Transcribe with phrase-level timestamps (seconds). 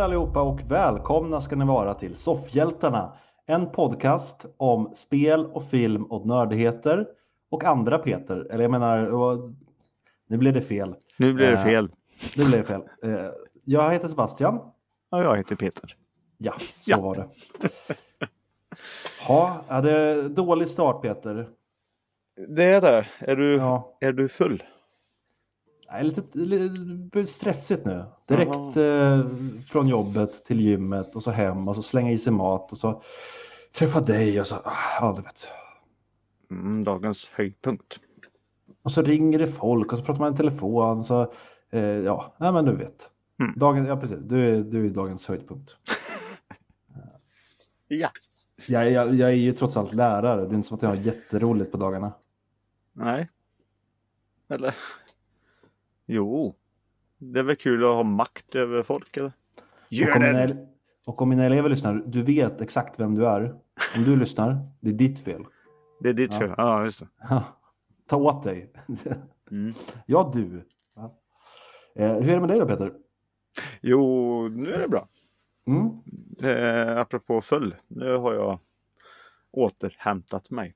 [0.00, 3.12] Allihopa och välkomna ska ni vara till Soffhjältarna.
[3.46, 7.06] En podcast om spel och film och nördigheter
[7.50, 8.46] och andra Peter.
[8.50, 9.10] Eller jag menar,
[10.28, 10.94] nu blev det fel.
[11.16, 11.88] Nu blir det Eh, fel.
[12.36, 12.82] Nu blev det fel.
[13.02, 13.26] Eh,
[13.64, 14.56] Jag heter Sebastian.
[15.10, 15.96] Och jag heter Peter.
[16.38, 17.00] Ja, så Ja.
[17.00, 17.28] var det.
[19.28, 21.48] Ja, är det dålig start Peter?
[22.48, 23.06] Det är det.
[23.18, 24.62] Är du, Ja, är du full?
[25.90, 28.04] Är lite, lite stressigt nu.
[28.26, 29.26] Direkt eh,
[29.66, 33.02] från jobbet till gymmet och så hem och så slänga i sig mat och så
[33.72, 35.48] träffa dig och så, ah, ja du vet.
[36.50, 38.00] Mm, dagens höjdpunkt.
[38.82, 41.04] Och så ringer det folk och så pratar man i telefon.
[41.04, 41.32] Så,
[41.70, 43.10] eh, ja, nej, men du vet.
[43.40, 43.52] Mm.
[43.56, 44.18] Dagen, ja, precis.
[44.22, 45.76] Du är, du är dagens höjdpunkt.
[47.92, 48.10] Ja.
[48.66, 50.40] Jag, jag, jag är ju trots allt lärare.
[50.40, 52.12] Det är inte som att jag har jätteroligt på dagarna.
[52.92, 53.28] Nej.
[54.48, 54.74] Eller?
[56.12, 56.54] Jo.
[57.18, 59.32] Det är väl kul att ha makt över folk eller?
[59.56, 60.68] Och Gör om, mina, det!
[61.06, 63.54] och om mina elever lyssnar, du vet exakt vem du är.
[63.96, 65.44] Om du lyssnar, det är ditt fel.
[66.00, 66.38] Det är ditt Ja.
[66.38, 66.54] fel.
[66.56, 67.08] Ja, just det.
[67.30, 67.42] Ja,
[68.06, 68.72] Ta åt dig.
[69.50, 69.74] Mm.
[70.06, 70.66] Ja, du.
[70.96, 71.14] Ja.
[71.94, 72.92] Eh, hur är det med dig då, Peter?
[73.80, 75.08] Jo, nu är det bra.
[75.66, 75.90] Mm?
[76.42, 77.74] Eh, apropå full.
[77.88, 78.58] Nu har jag
[79.50, 80.74] återhämtat mig.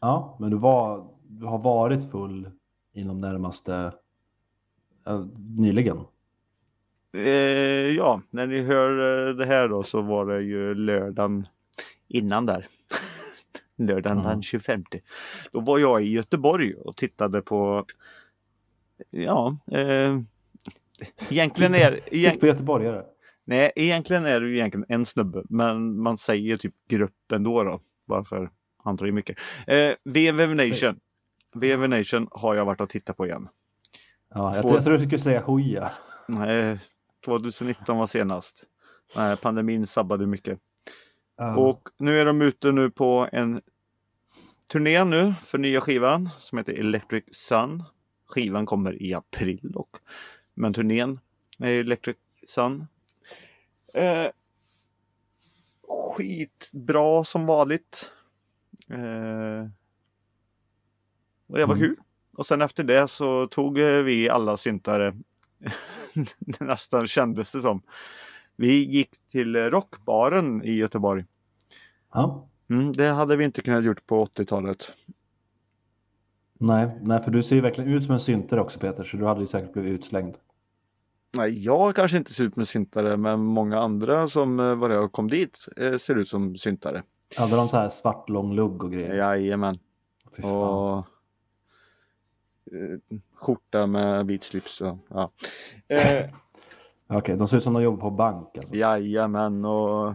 [0.00, 2.50] Ja, men du, var, du har varit full
[2.98, 3.92] inom närmaste
[5.58, 5.98] nyligen.
[7.12, 7.22] Eh,
[7.96, 11.46] ja, när ni hör eh, det här då så var det ju lördagen
[12.08, 12.66] innan där.
[13.76, 14.30] lördagen Mm.
[14.30, 14.84] den 25.
[15.52, 17.84] Då var jag i Göteborg och tittade på
[19.10, 20.20] Ja, eh,
[21.30, 23.04] egentligen är egent, på göteborgare.
[23.44, 27.80] nej, egentligen är det ju egentligen en snubbe, men man säger typ gruppen då då.
[28.04, 28.50] Varför
[28.84, 29.38] han tar i mycket.
[29.66, 31.00] Eh, VV Nation.
[31.60, 33.48] VV Nation har jag varit och tittat på igen.
[34.34, 35.90] Ja, jag, jag tror du skulle säga hoja.
[36.28, 36.78] Nej,
[37.24, 38.64] 2019 var senast.
[39.16, 40.58] Nej, pandemin sabbade mycket.
[41.36, 41.56] Ja.
[41.56, 43.60] Och nu är de ute nu på en
[44.66, 47.82] turné nu för nya skivan som heter Electric Sun.
[48.26, 49.96] Skivan kommer i april dock.
[50.54, 51.20] Men turnén
[51.58, 52.86] är Electric Sun.
[53.94, 54.26] Eh,
[55.88, 58.10] skitbra som vanligt.
[58.90, 59.70] Eh,
[61.48, 61.88] och det var Mm.
[61.88, 61.96] kul.
[62.32, 65.14] Och sen efter det så tog eh, vi alla syntare
[66.60, 67.82] nästan kändes det som.
[68.56, 71.24] Vi gick till rockbaren i Göteborg.
[72.12, 72.48] Ja.
[72.70, 74.92] Mm, det hade vi inte kunnat gjort på 80-talet.
[76.60, 79.24] Nej, nej, för du ser ju verkligen ut som en syntare också Peter, så du
[79.24, 80.36] hade ju säkert blivit utslängd.
[81.36, 84.98] Nej, jag kanske inte ser ut med syntare, men många andra som eh, var där
[85.00, 87.02] och kom dit eh, ser ut som syntare.
[87.36, 89.14] Hade de så här svart lång lugg och grejer?
[89.14, 89.78] Jajamän.
[90.36, 90.50] Fy fan.
[90.52, 91.04] Och
[93.34, 94.80] skjorta med vit slips.
[94.80, 95.30] Och, ja.
[95.88, 96.26] Eh,
[97.10, 98.74] Okej, de ser ut som de jobbar på bank alltså.
[98.74, 100.08] jajamän och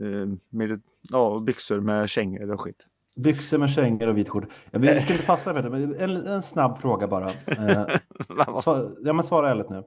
[0.00, 2.86] eh, med, ja, och byxor med kängor och skit.
[3.16, 4.46] Byxor med kängor och vit skjorta.
[4.70, 7.28] Ja, vi ska inte fastna Peter, men en, en snabb fråga bara.
[7.30, 7.34] Eh,
[8.28, 9.84] sva- ja, men svara ärligt nu.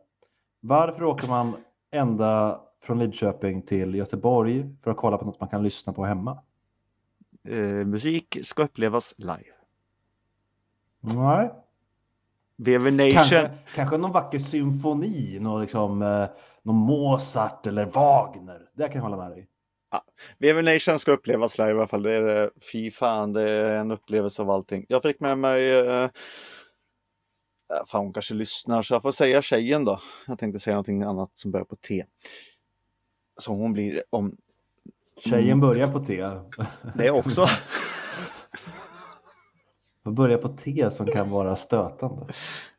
[0.60, 1.56] Varför åker man
[1.92, 6.38] ända från Lidköping till Göteborg för att kolla på något man kan lyssna på hemma?
[7.50, 9.44] eh, musik ska upplevas live.
[11.16, 11.50] Nej.
[12.58, 13.14] VV Nation.
[13.14, 16.26] Kanske, kanske någon vacker symfoni, någon, liksom, eh,
[16.64, 18.62] någon Mozart eller Wagner.
[18.74, 19.48] Det kan jag hålla med dig.
[20.38, 22.04] VV Nation ska upplevas live i alla fall.
[22.04, 22.50] Det är det.
[22.72, 24.86] Fy fan, det är en upplevelse av allting.
[24.90, 26.10] Jag fick med mig eh,
[27.70, 30.00] ja, Fan, hon kanske lyssnar så jag får säga tjejen då.
[30.28, 32.06] Jag tänkte säga någonting annat som börjar på T.
[33.40, 34.38] Så hon blir om
[35.26, 35.60] Tjejen Mm.
[35.60, 36.28] börjar på T.
[36.96, 37.46] det också.
[40.08, 42.26] Vad börjar på T som kan vara stötande?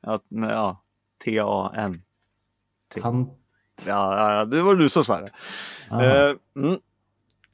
[0.01, 0.83] ja, ja,
[1.25, 2.03] T-A-N.
[2.95, 3.01] T.
[3.01, 3.29] Tant.
[3.87, 5.31] Ja, ja, ja, det var du som sa det.
[5.91, 6.79] Ah, Eh, mm,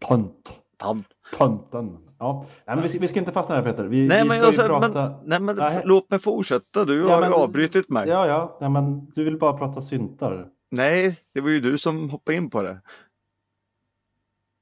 [0.08, 0.52] Tönt.
[0.76, 1.06] tant.
[1.38, 1.98] Tönten.
[2.18, 2.46] Ja.
[2.66, 3.84] Nej, men vi, ska, vi ska inte fastna här Peter.
[3.84, 4.88] Vi, Nej, vi men, alltså, prata...
[5.02, 5.82] men, nej, men Nej.
[5.84, 6.84] låt mig fortsätta.
[6.84, 8.08] Du Ja, har men- ju avbrutit mig.
[8.08, 8.56] Ja, ja.
[8.60, 10.46] Nej, men du vill bara prata syntar.
[10.70, 12.80] Nej, det var ju du som hoppade in på det.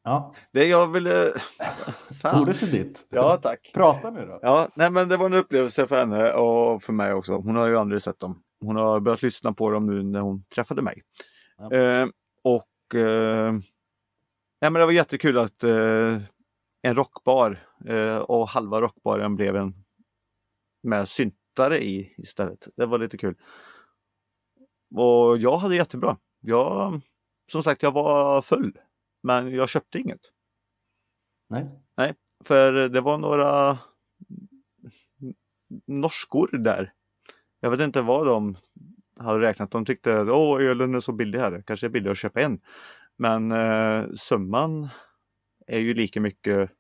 [0.04, 1.32] Ja, Det jag ville...
[2.22, 2.42] Fan.
[2.42, 3.06] ordet är ditt.
[3.10, 3.70] Ja, tack.
[3.74, 4.38] Prata nu då.
[4.42, 7.34] Ja, nej men det var en upplevelse för henne och för mig också.
[7.34, 8.42] Hon har ju aldrig sett dem.
[8.60, 11.02] Hon har börjat lyssna på dem nu när hon träffade mig.
[11.58, 11.72] Ja.
[11.76, 12.06] Eh,
[12.42, 13.52] och eh,
[14.60, 16.18] nej, men det var jättekul att eh,
[16.82, 19.74] en rockbar eh, och halva rockbaren blev en
[20.82, 22.68] med syntare i istället.
[22.76, 23.34] Det var lite kul.
[24.94, 26.16] Och jag hade jättebra.
[26.40, 27.00] Jag,
[27.52, 28.78] som sagt, jag var full.
[29.22, 30.20] Men jag köpte inget.
[31.96, 32.14] Nej.
[32.44, 33.78] För det var några
[35.86, 36.92] norskor där.
[37.60, 38.56] Jag vet inte vad de
[39.16, 39.70] hade räknat.
[39.70, 42.60] De tyckte att ölen är så billig här, kanske är billigare att köpa en.
[43.16, 44.88] Men eh, summan
[45.66, 46.70] är ju lika mycket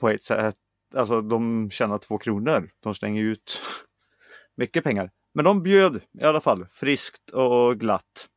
[0.00, 0.56] på ett sätt.
[0.94, 2.70] Alltså de tjänar två kronor.
[2.80, 3.62] De slänger ut
[4.56, 5.10] mycket pengar.
[5.34, 8.28] Men de bjöd i alla fall friskt och glatt.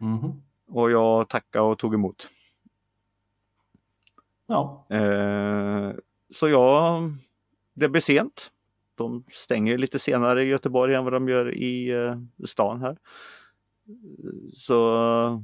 [0.00, 0.42] Mm.
[0.66, 2.28] Och jag tackade och tog emot.
[4.52, 4.86] Ja.
[4.90, 5.92] Eh,
[6.30, 7.12] så jag,
[7.74, 8.50] det blir sent.
[8.94, 12.16] De stänger lite senare i Göteborg än vad de gör i eh,
[12.46, 12.96] stan här.
[14.54, 15.42] Så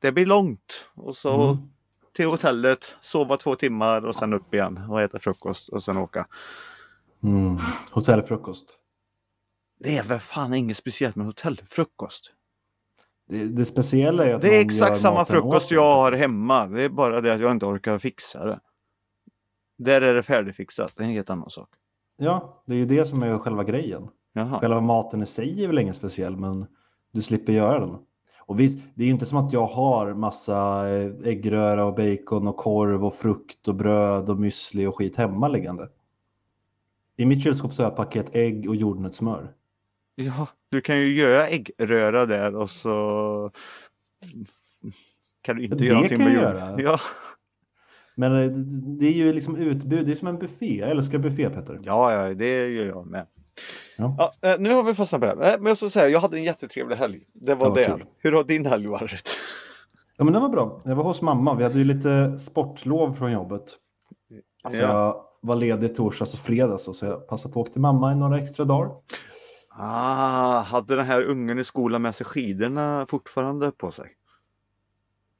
[0.00, 1.56] det blir långt och så Mm.
[2.12, 6.26] till hotellet, sova två timmar och sen upp igen och äta frukost och sen åka.
[7.22, 7.58] Mm.
[7.90, 8.78] Hotellfrukost.
[9.80, 12.32] Det är väl fan inget speciellt med hotellfrukost.
[13.28, 16.66] Det, det speciella är att Det är exakt samma frukost jag har hemma.
[16.66, 18.60] Det är bara det att jag inte orkar fixa det.
[19.78, 21.68] Där är det färdigfixat, det är en helt annan sak.
[22.16, 24.08] Ja, det är ju det som är själva grejen.
[24.32, 24.60] Jaha.
[24.60, 26.66] Själva maten i sig är väl ingen speciell, men
[27.12, 27.98] du slipper göra den.
[28.40, 32.48] Och visst, det är ju inte som att jag har massa eh, äggröra och bacon
[32.48, 35.88] och korv och frukt och bröd och müsli och skit hemma liggande.
[37.16, 39.54] I mitt kylskåp så har jag paket ägg och jordnötssmör.
[40.14, 43.50] Ja, du kan ju göra äggröra där och så
[45.42, 46.42] kan du inte Det göra någonting med jord.
[46.42, 46.80] göra.
[46.80, 47.00] Ja.
[48.14, 48.50] Men eh,
[48.98, 50.78] det är ju liksom utbud, det är som en buffé.
[50.78, 51.80] Jag älskar buffé Peter.
[51.82, 53.26] ja, ja, det gör jag med.
[53.96, 54.34] Ja.
[54.40, 55.32] Ja, eh, nu har vi fastnat på det.
[55.52, 57.20] Eh, Men jag ska säga, jag hade en jättetrevlig helg.
[57.32, 58.06] Det var Ja, vad det.
[58.18, 59.36] Hur har din helg varit?
[60.20, 60.80] Ja men det var bra.
[60.84, 61.54] Jag var hos mamma.
[61.54, 63.62] Vi hade ju lite sportlov från jobbet.
[64.70, 64.82] Så Ja.
[64.82, 68.12] jag var ledig torsdags och fredags och så jag passade på att åka till mamma
[68.12, 68.90] i några extra dagar.
[69.80, 74.10] Ah, hade den här ungen i skolan med sig skidorna fortfarande på sig?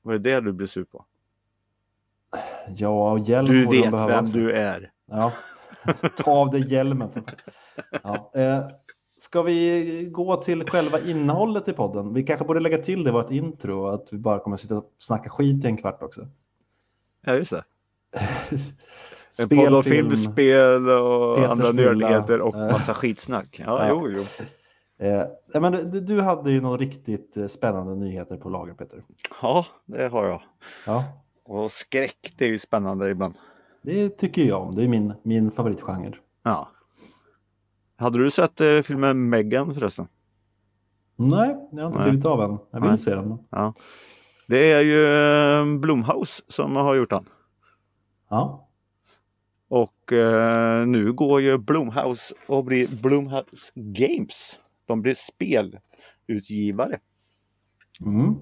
[0.02, 1.04] Var det det du blev sur på?
[2.68, 4.38] Ja, och hjälm Du vet vem också.
[4.38, 4.92] du är.
[5.06, 5.32] Ja,
[6.16, 7.10] ta av dig hjälmen.
[8.02, 8.30] Ja.
[8.34, 8.68] Eh,
[9.18, 12.14] ska vi gå till själva innehållet i podden?
[12.14, 14.76] Vi kanske borde lägga till det vårt intro och att vi bara kommer att sitta
[14.76, 16.28] och snacka skit i en kvart också.
[17.24, 17.64] Ja, just det.
[19.40, 20.16] En Spel, podd om film.
[20.16, 22.72] spel och Peters andra nördigheter och Eh.
[22.72, 23.60] massa skitsnack.
[23.66, 23.88] Ja, Ja.
[23.90, 24.44] jo, jo.
[25.06, 25.22] Eh,
[25.52, 29.04] ja, men du, du hade ju några riktigt eh, spännande nyheter på lager Peter.
[29.42, 30.42] Ja, det har jag.
[30.86, 31.04] Ja,
[31.44, 33.34] Och skräck, det är ju spännande ibland.
[33.82, 34.74] det tycker jag om.
[34.74, 36.14] Det är min, min favoritgenre.
[36.42, 36.68] Ja.
[37.96, 40.08] Hade du sett eh, filmen Megan förresten?
[41.16, 42.08] Nej, det har inte Nej.
[42.10, 42.58] blivit av än.
[42.70, 42.98] Jag vill Nej.
[42.98, 43.38] se den.
[44.48, 45.04] Det är ju
[45.74, 47.28] eh, Blumhouse som har gjort den.
[48.30, 48.67] Ja,
[49.68, 54.58] Och eh, nu går ju Blumhouse och blir Blumhouse Games.
[54.86, 57.00] De blir spelutgivare.
[58.00, 58.34] mm.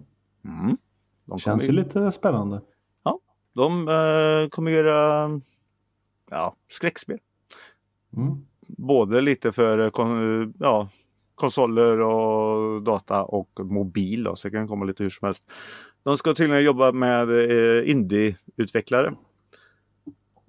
[0.45, 0.77] Mm.
[1.25, 2.61] De känns ju lite spännande.
[3.55, 5.31] de eh, kommer göra
[6.31, 7.19] ja, skräckspel.
[8.17, 8.47] Mm.
[8.67, 10.89] Både lite för eh, kon, ja,
[11.35, 14.25] konsoler och data och mobil.
[14.25, 15.45] Då, så det kan komma lite hur som helst.
[16.03, 19.15] De ska tydligen jobba med eh, indie-utvecklare.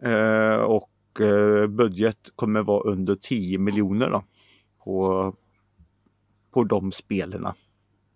[0.01, 4.24] Eh, och eh, budget kommer vara under 10 miljoner då,
[4.84, 5.34] på,
[6.51, 7.46] på de spelen.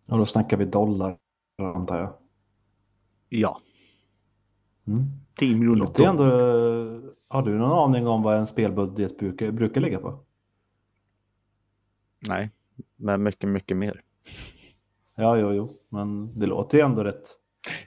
[0.07, 1.17] Och då snackar vi dollar
[1.75, 2.13] antar jag.
[3.29, 3.61] Ja,
[4.87, 5.03] Mm.
[5.35, 6.09] 10 Det miljoner dollar.
[6.09, 7.11] ändå...
[7.27, 10.19] Har du någon aning om vad en spelbudget brukar, brukar ligga på?
[12.27, 12.49] Nej,
[12.95, 14.01] men mycket, mycket mer.
[15.15, 17.37] Ja, jo, jo, men det låter ju ändå rätt.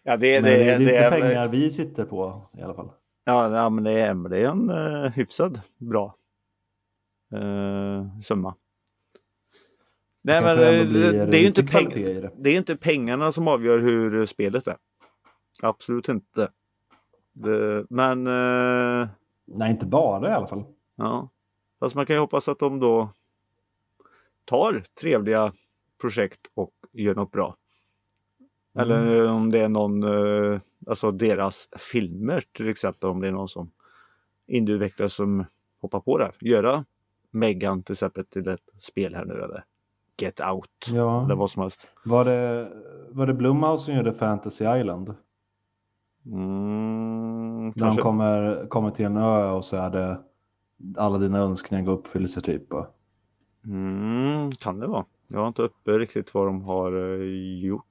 [0.02, 2.90] Ja, det, Men det, är inte är- pengar vi sitter på i alla fall.
[3.24, 6.14] Ja, ja men det är, det är en uh, hyfsad bra
[7.34, 8.54] uh, summa.
[10.26, 12.30] Nej, men eh, blir det är ju inte, peng, det.
[12.36, 14.76] det är inte pengarna som avgör hur eh, spelet är.
[15.62, 16.50] Absolut inte.
[17.32, 19.08] Det, men eh,
[19.44, 20.64] Nej, inte bara i alla fall.
[20.96, 21.28] ja,
[21.80, 23.08] fast man kan ju hoppas att de då
[24.44, 25.52] tar trevliga
[26.00, 27.56] projekt och gör något bra.
[28.74, 29.24] Eller Mm.
[29.24, 33.48] eh, om det är någon, eh, alltså deras filmer till exempel, om det är någon
[33.48, 33.70] som
[34.46, 35.44] indieutvecklare som
[35.80, 36.24] hoppar på det.
[36.24, 36.34] här.
[36.40, 36.84] Göra
[37.30, 39.64] Megan till exempel till ett spel här nu eller
[40.20, 41.34] Get Out eller Ja.
[41.36, 41.86] vad som helst.
[42.04, 42.68] Var det,
[43.10, 45.14] var det Blumhouse som gjorde Fantasy Island?
[46.26, 50.20] Mm, När de kommer, kommer till en ö och så är det
[50.96, 52.62] alla dina önskningar går uppfyllelse typ.
[53.64, 55.04] Mm, kan det vara.
[55.28, 57.84] Jag har inte uppe riktigt vad de har eh, gjort.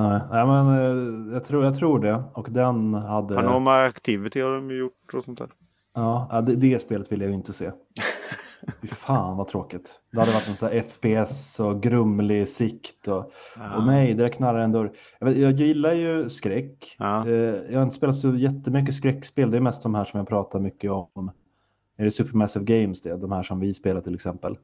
[0.00, 2.22] Nej, nej, men eh, jag tror, jag tror det.
[2.34, 3.34] Och den hade...
[3.34, 5.48] Panama Activity har de gjort och sånt där.
[5.94, 7.70] Ja, ja, det, det spelet vill jag ju inte se.
[8.82, 10.00] Fy fan vad tråkigt.
[10.12, 13.32] Det hade varit en sån här FPS och grumlig sikt och,
[13.76, 14.92] och nej, där knarrar en dörr.
[15.18, 16.96] Jag, vet, jag gillar ju skräck.
[16.98, 17.26] Ja.
[17.28, 17.32] Eh,
[17.70, 19.50] jag har inte spelat så jättemycket skräckspel.
[19.50, 21.32] Det är mest de här som jag pratar mycket om.
[21.96, 23.16] Är det Supermassive Games det?
[23.16, 24.58] De här som vi spelar till exempel.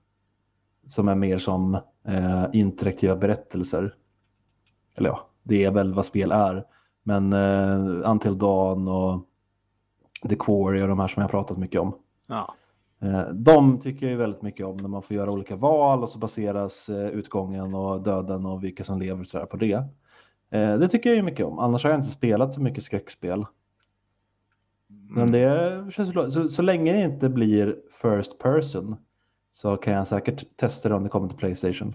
[0.89, 1.75] som är mer som
[2.09, 3.95] eh, interaktiva berättelser.
[4.97, 6.65] Eller ja, det är väl vad spel är.
[7.03, 9.21] Men eh, Until Dawn och
[10.29, 11.95] The Quarry och de här som jag pratat mycket om.
[12.29, 12.55] Ja.
[13.01, 16.11] Eh, de tycker jag ju väldigt mycket om när man får göra olika val och
[16.11, 19.85] så baseras eh, utgången och döden och vilka som lever så på det.
[20.51, 21.59] Eh, det tycker jag ju mycket om.
[21.59, 23.47] Annars har jag inte spelat så mycket skräckspel.
[24.89, 25.33] Men Mm.
[25.33, 28.97] det känns så, så länge det inte blir first person
[29.53, 31.95] så kan jag säkert testa det om det kommer till Playstation.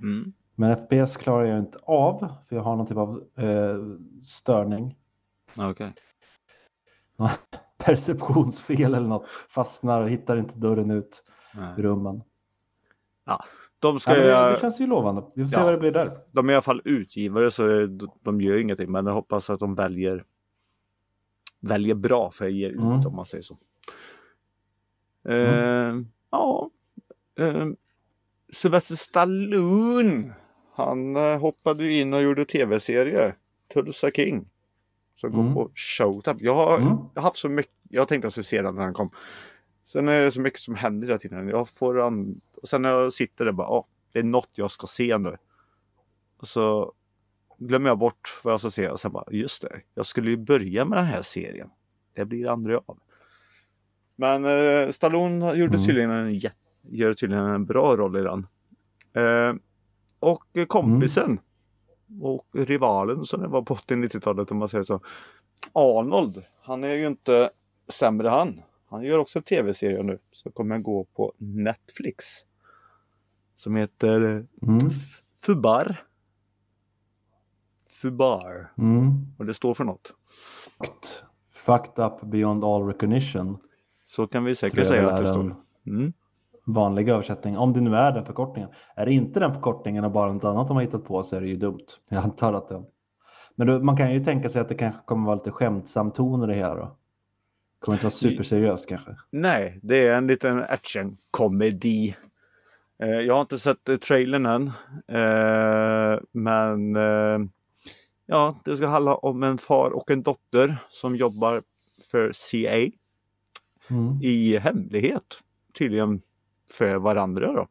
[0.00, 0.32] Mm.
[0.54, 3.76] Men FPS klarar jag inte av för jag har någon typ av eh,
[4.24, 4.96] störning.
[5.56, 5.92] Okej.
[7.78, 9.26] Perceptionsfel eller något.
[9.48, 11.74] Fastnar, hittar inte dörren ut Nej.
[11.78, 12.22] i rummen.
[13.78, 15.22] De, ska Ja, jag, det känns ju lovande.
[15.34, 15.64] Vi får se Ja.
[15.64, 16.10] vad det blir där.
[16.32, 17.86] de är i alla fall utgivare så
[18.22, 20.24] de gör ingenting men jag hoppas att de väljer
[21.60, 23.06] väljer bra för att ge ut Mm.
[23.06, 23.58] om man säger så.
[25.28, 25.94] Eh,
[26.30, 26.70] ja.
[27.38, 27.66] Eh,
[28.52, 30.32] Sylvester Stallone.
[30.86, 33.34] Han eh, hoppade ju in och gjorde tv-serie.
[33.72, 34.48] Tulsa King.
[35.16, 35.54] Som Mm.
[35.54, 36.36] går på Showtime.
[36.40, 36.96] Jag har, Mm.
[37.16, 37.72] haft så mycket.
[37.88, 39.10] Jag tänkte att jag skulle se den när den kom.
[39.84, 41.48] Sen är det så mycket som händer hela tiden.
[41.48, 42.40] Jag får an...
[42.62, 45.36] och Sen när jag sitter där bara, ja, det är något jag ska se nu.
[46.36, 46.92] Och så
[47.58, 50.36] glömmer jag bort vad jag ska se och sen bara, just det, jag skulle ju
[50.36, 51.70] börja med den här serien.
[52.14, 52.98] Det blir aldrig av.
[54.16, 55.86] Men eh, Stallone gjorde Mm.
[55.86, 56.40] tydligen en,
[56.82, 58.46] gör tydligen en bra roll i den.
[59.12, 59.54] Eh,
[60.20, 61.40] och kompisen
[62.20, 65.00] och rivalen som det var på 80-90-talet om man säger så.
[65.72, 67.50] Arnold, han är ju inte
[67.88, 68.62] sämre han.
[68.88, 72.24] Han gör också tv-serier nu som kommer gå på Netflix.
[73.56, 74.90] Som heter eh, Mm.
[75.46, 76.04] Fubar.
[77.88, 78.72] Fubar.
[78.78, 79.26] Mm.
[79.38, 80.12] Och det står för något.
[80.78, 81.28] Fucked.
[81.52, 83.58] Fucked up beyond all recognition.
[84.06, 85.56] Så kan vi säkert säga att det står.
[85.86, 86.12] Mm.
[86.72, 87.58] Vanlig översättning.
[87.58, 88.70] Om det nu är den förkortningen.
[88.94, 91.40] Är det inte den förkortningen och bara något annat de har hittat på så är
[91.40, 91.86] det ju dumt.
[92.08, 92.82] Jag antar att det
[93.54, 96.44] Men då, man kan ju tänka sig att det kanske kommer vara lite skämtsam ton
[96.44, 96.96] i det hela då.
[97.78, 99.16] Kommer inte vara superseriöst kanske.
[99.30, 102.16] Nej, det är en liten actionkomedi.
[103.02, 104.66] Eh, jag har inte sett eh, trailern än.
[105.08, 106.94] Eh, men
[108.26, 111.62] ja, det ska handla om en far och en dotter som jobbar
[112.10, 112.90] för CIA
[113.90, 114.18] Mm.
[114.22, 115.38] i hemlighet.
[115.78, 116.22] Tydligen
[116.72, 117.68] för varandra då.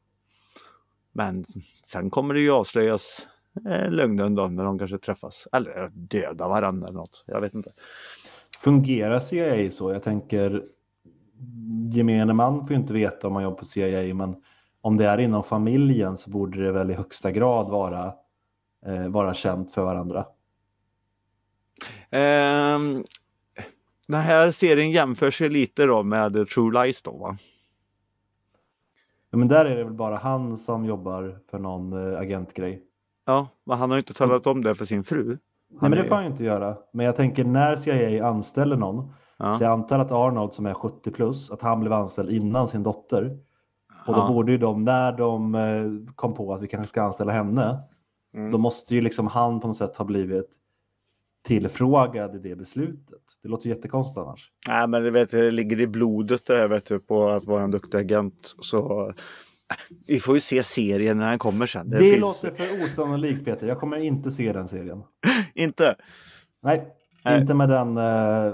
[1.11, 1.45] Men
[1.85, 3.27] sen kommer det ju avslöjas
[3.69, 5.47] eh, lögnen då när de kanske träffas.
[5.51, 7.23] Eller döda varandra eller något.
[7.27, 7.71] Jag vet inte.
[8.63, 9.91] Fungerar CIA så?
[9.91, 10.63] Jag tänker
[11.91, 14.35] gemene man får ju inte veta om man jobbar på CIA men
[14.81, 18.13] om det är inom familjen så borde det väl i högsta grad vara,
[18.85, 20.25] eh, vara känt för varandra.
[22.09, 23.03] Ehm,
[24.07, 27.37] den här serien jämför sig lite då med True Lies då va?
[29.31, 32.83] Ja, men där är det väl bara han som jobbar för någon eh, agentgrej.
[33.25, 35.25] Ja, men han har ju inte talat om det för sin fru.
[35.27, 35.37] Nej,
[35.81, 36.77] Han men det får han ju inte göra.
[36.93, 39.57] Men jag tänker när CIA anställer någon, Ja.
[39.57, 42.83] så jag antar att Arnold som är 70 plus, att han blev anställd innan sin
[42.83, 43.37] dotter.
[44.07, 44.27] Och då Ja.
[44.27, 47.79] borde ju de, när de eh, kom på att vi kanske ska anställa henne,
[48.33, 48.51] Mm.
[48.51, 50.49] då måste ju liksom han på något sätt ha blivit
[51.47, 53.21] tillfrågad i det beslutet.
[53.43, 54.51] Det låter jättekonstigt annars.
[54.67, 57.63] Nej, men det, vet, det ligger i blodet det här vet du, på att vara
[57.63, 58.55] en duktig agent.
[58.59, 59.13] Så
[60.07, 61.89] vi får ju se serien när den kommer sen.
[61.89, 65.03] Det, finns- låter för osannolikt Peter, jag kommer inte se den serien.
[65.53, 65.95] Inte?
[66.63, 66.87] Nej,
[67.25, 67.41] Nej.
[67.41, 67.97] inte med den.
[67.97, 68.53] Eh,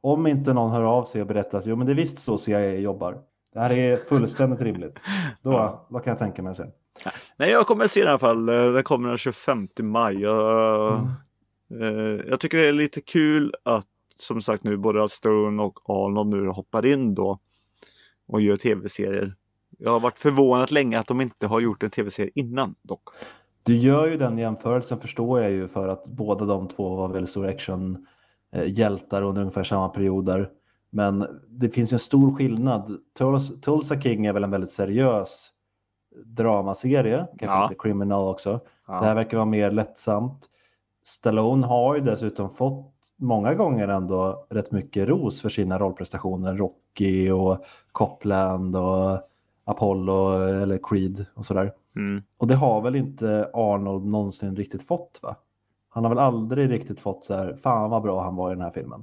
[0.00, 2.38] om inte någon hör av sig och berättar att jo, men det är visst så
[2.38, 3.18] CIA jobbar.
[3.52, 5.00] Det här är fullständigt rimligt.
[5.42, 5.86] Då, Ja.
[5.90, 6.70] vad kan jag tänka mig sen?
[7.36, 8.48] Nej, jag kommer se den i alla fall.
[8.48, 10.20] Eh, Den kommer den 25 maj.
[10.20, 11.10] Jag, Mm.
[11.70, 16.28] Eh, jag tycker det är lite kul att som sagt nu både Stone och Arnold
[16.28, 17.38] nu hoppar in då
[18.28, 19.34] och gör tv-serier.
[19.78, 23.08] Jag har varit förvånad länge att de inte har gjort en tv-serie innan dock.
[23.62, 27.30] Du gör ju den jämförelsen förstår jag ju för att båda de två var väldigt
[27.30, 28.06] stora action
[28.52, 30.50] eh, hjältar under ungefär samma perioder.
[30.90, 32.98] Men det finns ju en stor skillnad.
[33.18, 35.52] Tulsa, Tulsa King är väl en väldigt seriös
[36.24, 37.68] dramaserie, kanske Ja.
[37.68, 38.60] lite criminal också.
[38.86, 39.00] Ja.
[39.00, 40.46] Det här verkar vara mer lättsamt.
[41.06, 46.54] Stallone har ju dessutom fått många gånger ändå rätt mycket ros för sina rollprestationer.
[46.54, 49.20] Rocky och Copland och
[49.64, 51.72] Apollo eller Creed och sådär.
[51.96, 52.22] Mm.
[52.38, 55.36] Och det har väl inte Arnold någonsin riktigt fått va?
[55.88, 58.62] Han har väl aldrig riktigt fått så här, fan vad bra han var i den
[58.62, 59.02] här filmen.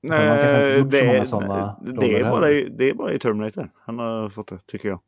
[0.00, 2.94] Så man kanske inte gjort så många sådana det, roller är bara i, det är
[2.94, 5.00] bara i Terminator han har fått det, tycker jag.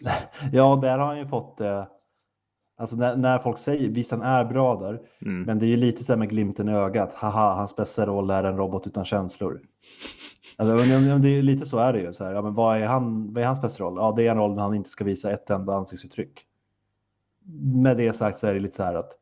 [0.52, 1.86] Ja, där har han ju fått det.
[2.80, 5.42] Alltså när, när folk säger, visst han är bra där, Mm.
[5.42, 7.14] men det är ju lite så här med glimten i ögat.
[7.14, 9.60] Haha, hans bästa roll är en robot utan känslor.
[10.56, 10.76] Alltså,
[11.18, 12.12] det är lite så är det ju.
[12.12, 13.94] Så här, ja, men vad, är han, vad är hans bästa roll?
[13.96, 16.46] Ja, det är en roll när han inte ska visa ett enda ansiktsuttryck.
[17.74, 19.12] Med det sagt så är det lite så här att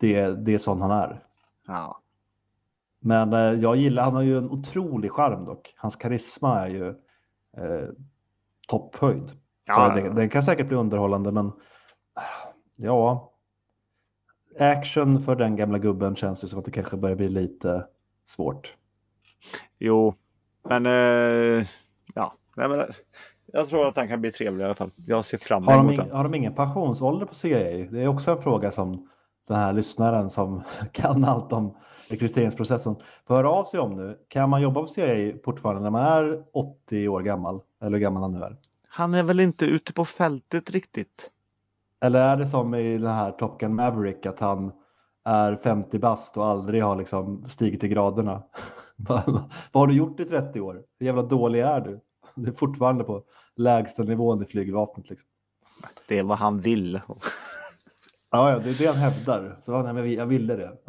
[0.00, 1.24] det, det är sån han är.
[1.66, 2.00] Ja.
[3.00, 5.74] Men eh, jag gillar, han har ju en otrolig charm dock.
[5.76, 6.88] Hans karisma är ju
[7.56, 7.88] eh,
[8.68, 9.30] topphöjd.
[9.64, 9.94] Ja.
[9.94, 11.52] Den, den kan säkert bli underhållande men
[12.82, 13.32] ja.
[14.58, 17.86] Action för den gamla gubben känns ju som att det kanske börjar bli lite
[18.26, 18.74] svårt.
[19.78, 20.14] Jo,
[20.62, 21.66] men eh,
[22.14, 22.86] ja, nej, men,
[23.46, 24.90] jag tror att han kan bli trevlig i alla fall.
[24.96, 27.86] Jag ser fram emot har de, har de ingen pensionsålder på CIA?
[27.90, 29.08] Det är också en fråga som
[29.48, 30.62] den här lyssnaren som
[30.92, 31.76] kan allt om
[32.08, 32.96] rekryteringsprocessen
[33.26, 34.18] får höra av sig om nu.
[34.28, 37.60] Kan man jobba på CIA fortfarande när man är 80 år gammal?
[37.80, 38.56] Eller hur gammal han nu är?
[38.88, 41.30] Han är väl inte ute på fältet riktigt?
[42.02, 44.72] Eller är det som i den här Top Gun Maverick att han
[45.24, 48.42] är 50 bast och aldrig har liksom stigit i graderna?
[49.72, 50.82] Vad har du gjort i 30 år?
[50.98, 52.00] Hur jävla dålig är du?
[52.34, 53.24] Det är fortfarande på
[53.56, 55.10] lägsta nivån i flygvapnet.
[55.10, 55.28] Liksom.
[56.08, 57.00] Det är vad han vill.
[58.30, 59.58] Ja, ja, det är det han hävdar.
[59.62, 60.72] Så nej, men jag ville det.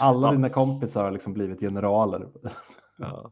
[0.00, 0.32] Alla ja.
[0.32, 2.28] dina kompisar har liksom blivit generaler.
[2.42, 2.50] Ja.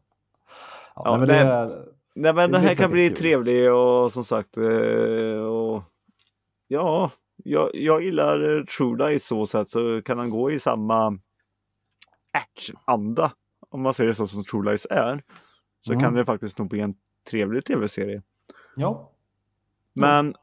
[0.95, 1.85] ja, ja men det, det,
[2.21, 3.17] nej, men det, här kan bli kul.
[3.17, 4.57] trevlig och som sagt.
[4.57, 5.83] Eh, och,
[6.67, 7.11] ja,
[7.43, 11.19] jag, jag gillar True i så sätt så kan han gå i samma
[12.31, 13.31] actionanda
[13.69, 15.23] om man säger det så som True Lies är.
[15.79, 16.03] Så mm.
[16.03, 16.95] kan det faktiskt nog bli en
[17.29, 18.21] trevlig tv-serie.
[18.75, 19.11] Ja.
[19.93, 20.35] Men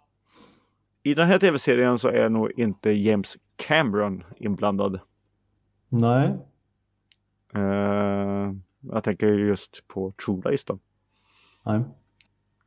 [1.02, 5.00] i den här tv-serien så är nog inte James Cameron inblandad.
[5.88, 6.38] Nej.
[7.56, 10.78] Uh, jag tänker just på True Lies då.
[11.66, 11.80] Nej.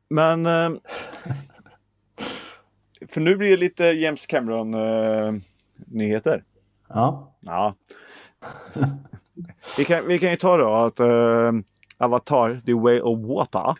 [0.08, 0.78] Men uh,
[3.08, 5.34] för nu blir det lite James Cameron uh,
[5.86, 6.44] nyheter.
[6.88, 7.34] Ja.
[7.40, 7.74] Ja.
[9.78, 11.00] vi, kan, vi kan ju ta då att
[11.98, 13.74] Avatar The Way of Water.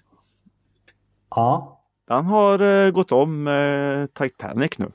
[1.31, 1.79] Ja.
[2.09, 4.91] Den har eh, gått om eh, Titanic nu.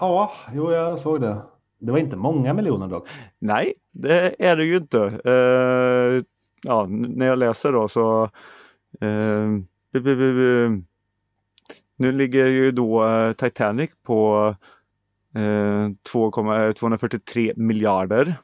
[0.00, 1.36] Ja, jo jag såg det.
[1.78, 3.08] Det var inte många miljoner dock.
[3.38, 4.98] Nej, det är det ju inte.
[5.26, 6.24] Uh,
[6.62, 8.28] ja, när jag läser då så uh,
[11.96, 14.54] nu ligger ju då uh, Titanic på
[16.02, 18.36] 243 miljarder.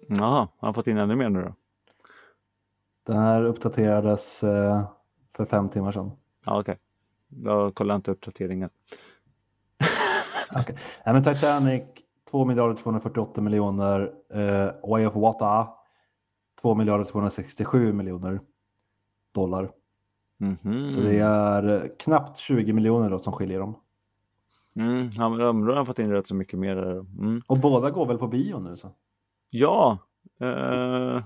[0.09, 1.55] Ja, har han fått in ännu mer nu då?
[3.03, 4.85] Den här uppdaterades eh,
[5.37, 6.11] för fem timmar sedan.
[6.45, 6.77] Ja, Okej, okay.
[7.29, 8.71] då kollar jag inte uppdateringen.
[10.61, 10.77] okay.
[11.05, 11.83] ja, men Titanic
[12.31, 14.13] 2 miljarder 248 miljoner.
[14.31, 15.67] Eh, Way of Water
[16.63, 18.41] 2 miljarder 267 miljoner
[19.35, 19.71] dollar.
[20.41, 20.89] Mm -hmm.
[20.89, 23.75] Så det är knappt 20 miljoner då som skiljer dem.
[24.75, 26.77] Mm, han, han har fått in rätt så mycket mer.
[26.77, 27.43] Mm.
[27.47, 28.91] Och båda går väl på bio nu så?
[29.51, 29.99] Ja.
[30.41, 31.23] Eh,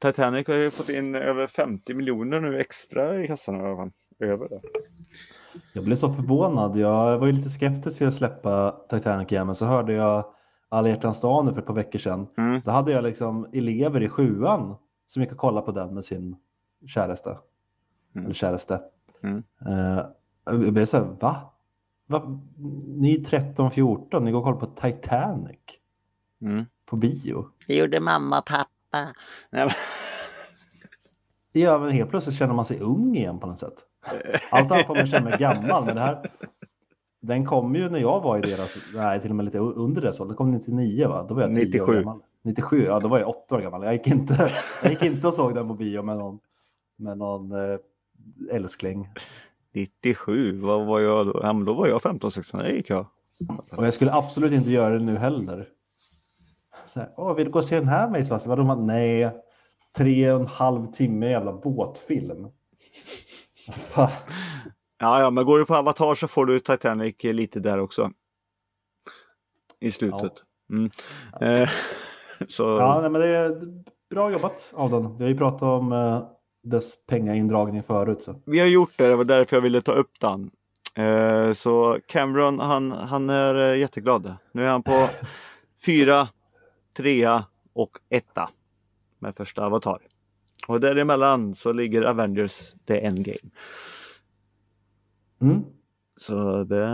[0.00, 3.90] Titanic har ju fått in över 50 miljoner nu extra i kassan i alla fall.
[4.20, 4.60] Över det.
[5.72, 6.76] Jag blev så förvånad.
[6.76, 10.24] Jag var ju lite skeptisk till att släppa Titanic igen men så hörde jag
[10.72, 12.26] Alla hjärtans dag nu för ett par veckor sedan.
[12.38, 12.60] Mm.
[12.64, 14.76] Då hade jag liksom elever i sjuan
[15.06, 16.36] som gick och kollade på den med sin
[16.86, 17.38] käraste
[18.14, 18.24] mm.
[18.24, 18.80] eller käraste.
[19.22, 19.42] Mm.
[19.68, 20.06] Uh,
[20.44, 21.52] jag blev så här, va?
[22.06, 22.40] va?
[22.86, 25.58] Ni är 13-14, ni går och kollar på Titanic.
[26.40, 26.64] Mm.
[26.86, 27.46] På bio.
[27.66, 28.70] Det gjorde mamma och pappa.
[31.52, 33.74] Ja, men helt plötsligt känner man sig ung igen på något sätt.
[34.50, 36.30] Allt annat får man känna mig gammal, men det här
[37.22, 40.12] den kom ju när jag var i deras, nej till och med lite under det
[40.12, 41.26] så, den kom 99 va?
[41.28, 41.92] Då var jag 97.
[41.92, 42.20] år gammal.
[42.42, 43.84] 97, ja då var jag 8 år gammal.
[43.84, 44.50] Jag gick inte,
[44.82, 46.38] jag gick inte och såg den på bio med någon,
[46.96, 47.78] med någon eh,
[48.50, 49.08] älskling.
[49.74, 51.40] 97, vad var jag då?
[51.42, 53.06] Ja, men då var jag 15-16 när gick jag.
[53.70, 55.68] Och jag skulle absolut inte göra det nu heller.
[56.92, 58.48] Så här, Åh, vill du gå och se den här med Isvassi?
[58.48, 58.74] Vadå?
[58.74, 59.30] Nej,
[59.96, 62.48] tre och en halv timme jävla båtfilm.
[63.96, 64.10] ja,
[64.98, 68.10] ja, men går du på Avatar så får du Titanic lite där också.
[69.80, 70.32] I slutet.
[70.66, 70.76] Ja.
[70.76, 70.90] Mm.
[71.40, 71.68] Eh,
[72.48, 72.62] så...
[72.62, 73.60] Ja, nej, men det är
[74.10, 75.16] bra jobbat av den.
[75.16, 76.22] Vi har ju pratat om eh,
[76.62, 78.22] dess pengaindragning förut.
[78.22, 78.42] Så.
[78.46, 80.50] Vi har gjort det, det var därför jag ville ta upp den.
[80.94, 84.34] Eh, så Cameron, han, han är eh, jätteglad.
[84.52, 85.08] Nu är han på
[85.86, 86.28] fyra,
[86.96, 88.50] trea och etta
[89.18, 89.98] med första Avatar.
[90.68, 93.50] Och däremellan så ligger Avengers The Endgame.
[95.42, 95.64] Mm.
[96.16, 96.86] Så det...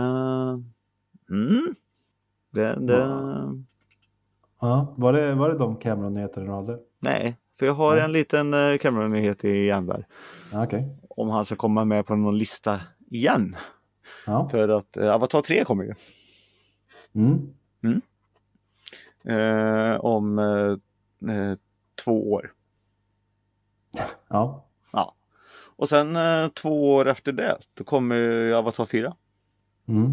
[1.29, 1.75] Mm.
[2.49, 3.23] Det, det...
[4.61, 6.79] Ja, var det, var det de Cameron-nyheterna du hade?
[6.99, 8.05] Nej, för jag har Nej.
[8.05, 10.07] en liten eh, Cameron-nyhet igen där.
[10.51, 10.97] Ja, Okej.
[11.09, 12.81] Om han ska komma med på någon lista
[13.11, 13.55] igen.
[14.25, 14.49] Ja.
[14.49, 15.93] För att eh, Avatar 3 kommer ju.
[17.15, 18.01] Mm.
[19.29, 21.57] Eh, om eh, eh,
[22.03, 22.53] två år.
[24.27, 24.65] Ja.
[24.91, 25.15] Ja.
[25.75, 26.17] Och sen
[26.53, 29.15] två år efter det, då kommer Avatar 4.
[29.87, 30.11] Mm.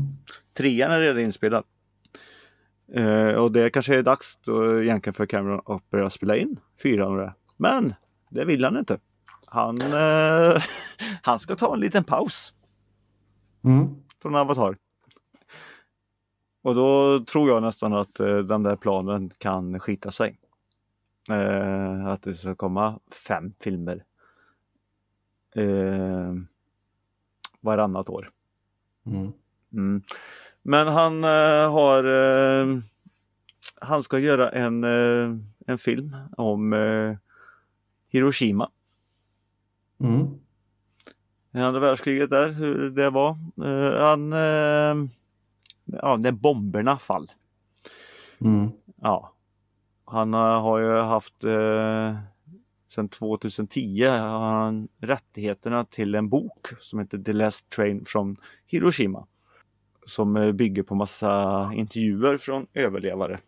[0.52, 1.64] Trean är redan inspelad.
[2.92, 7.12] Eh, och det kanske är dags då egentligen för Cameron att börja spela in fyran
[7.12, 7.34] och det.
[7.56, 7.94] Men
[8.30, 8.98] det vill han inte.
[9.46, 10.62] Han, eh,
[11.22, 12.52] han ska ta en liten paus
[13.64, 13.88] Mm.
[14.22, 14.76] från Avatar.
[16.64, 20.38] Och då tror jag nästan att eh, den där planen kan skita sig.
[21.30, 24.04] Eh, att det ska komma fem filmer
[25.54, 26.34] eh,
[27.60, 28.30] varannat år.
[29.06, 29.32] Mm.
[29.72, 30.02] Mm.
[30.62, 32.78] Men han eh, har eh,
[33.80, 37.16] Han ska göra en, eh, en film om eh,
[38.08, 38.70] Hiroshima.
[40.00, 40.26] Mm.
[41.52, 43.36] I andra världskriget där, hur det var.
[43.98, 44.32] Han
[45.84, 47.32] Ja, när bomberna fall.
[48.40, 48.70] Mm.
[48.96, 49.32] Ja.
[50.04, 52.16] Han eh, har ju haft eh,
[52.94, 59.26] Sedan 2010 har han rättigheterna till en bok som heter The Last Train from Hiroshima.
[60.06, 63.40] Som eh, bygger på massa intervjuer från överlevare.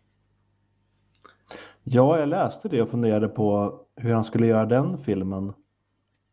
[1.83, 5.53] Ja, jag läste det och funderade på hur han skulle göra den filmen.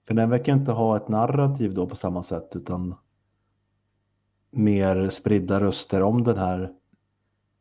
[0.06, 2.94] För den verkar inte ha ett narrativ då på samma sätt utan
[4.56, 6.70] mer spridda röster om den här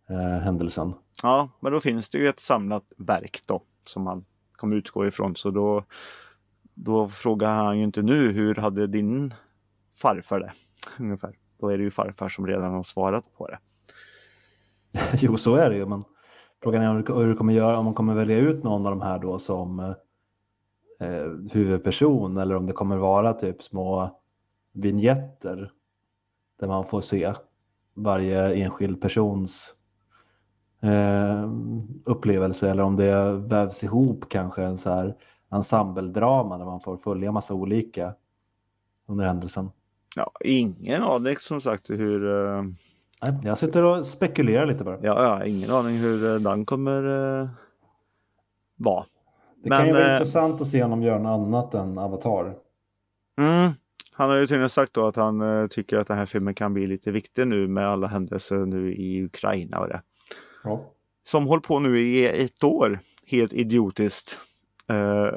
[0.09, 0.93] eh, händelsen.
[1.23, 5.35] Ja, men då finns det ju ett samlat verk då som han kommer utgå ifrån.
[5.35, 5.83] Så då,
[6.73, 9.33] då frågar han ju inte nu hur hade din
[9.95, 10.53] farfar det?
[11.03, 11.35] Ungefär.
[11.59, 13.57] Då är det ju farfar som redan har svarat på det.
[15.19, 16.03] jo, så är det ju, men
[16.63, 19.19] frågan är hur du kommer göra, om man kommer välja ut någon av de här
[19.19, 19.79] då som
[20.99, 24.19] eh, huvudperson eller om det kommer vara typ små
[24.73, 25.71] vignetter
[26.59, 27.33] där man får se
[27.93, 29.75] varje enskild persons
[30.81, 31.49] eh,
[32.05, 35.15] upplevelse eller om det vävs ihop kanske en så här
[35.51, 38.13] ensembledrama där man får följa massa olika
[39.05, 39.69] under händelsen.
[40.15, 42.21] Ja, ingen aning som sagt hur
[43.23, 44.97] Nej, jag sitter och spekulerar lite bara.
[45.01, 47.03] Ja, ja ingen aning hur eh, den kommer
[47.41, 47.47] eh,
[48.75, 49.05] vara.
[49.63, 52.55] Det kan ju vara eh, intressant att se honom göra något annat än Avatar.
[53.37, 53.71] Mm.
[54.13, 56.73] Han har ju tydligen sagt då att han eh, tycker att den här filmen kan
[56.73, 60.01] bli lite viktig nu med alla händelser nu i Ukraina och det.
[60.63, 60.91] Ja.
[61.23, 62.99] Som håller på nu i ett år.
[63.25, 64.39] Helt idiotiskt.
[64.87, 65.31] Eh,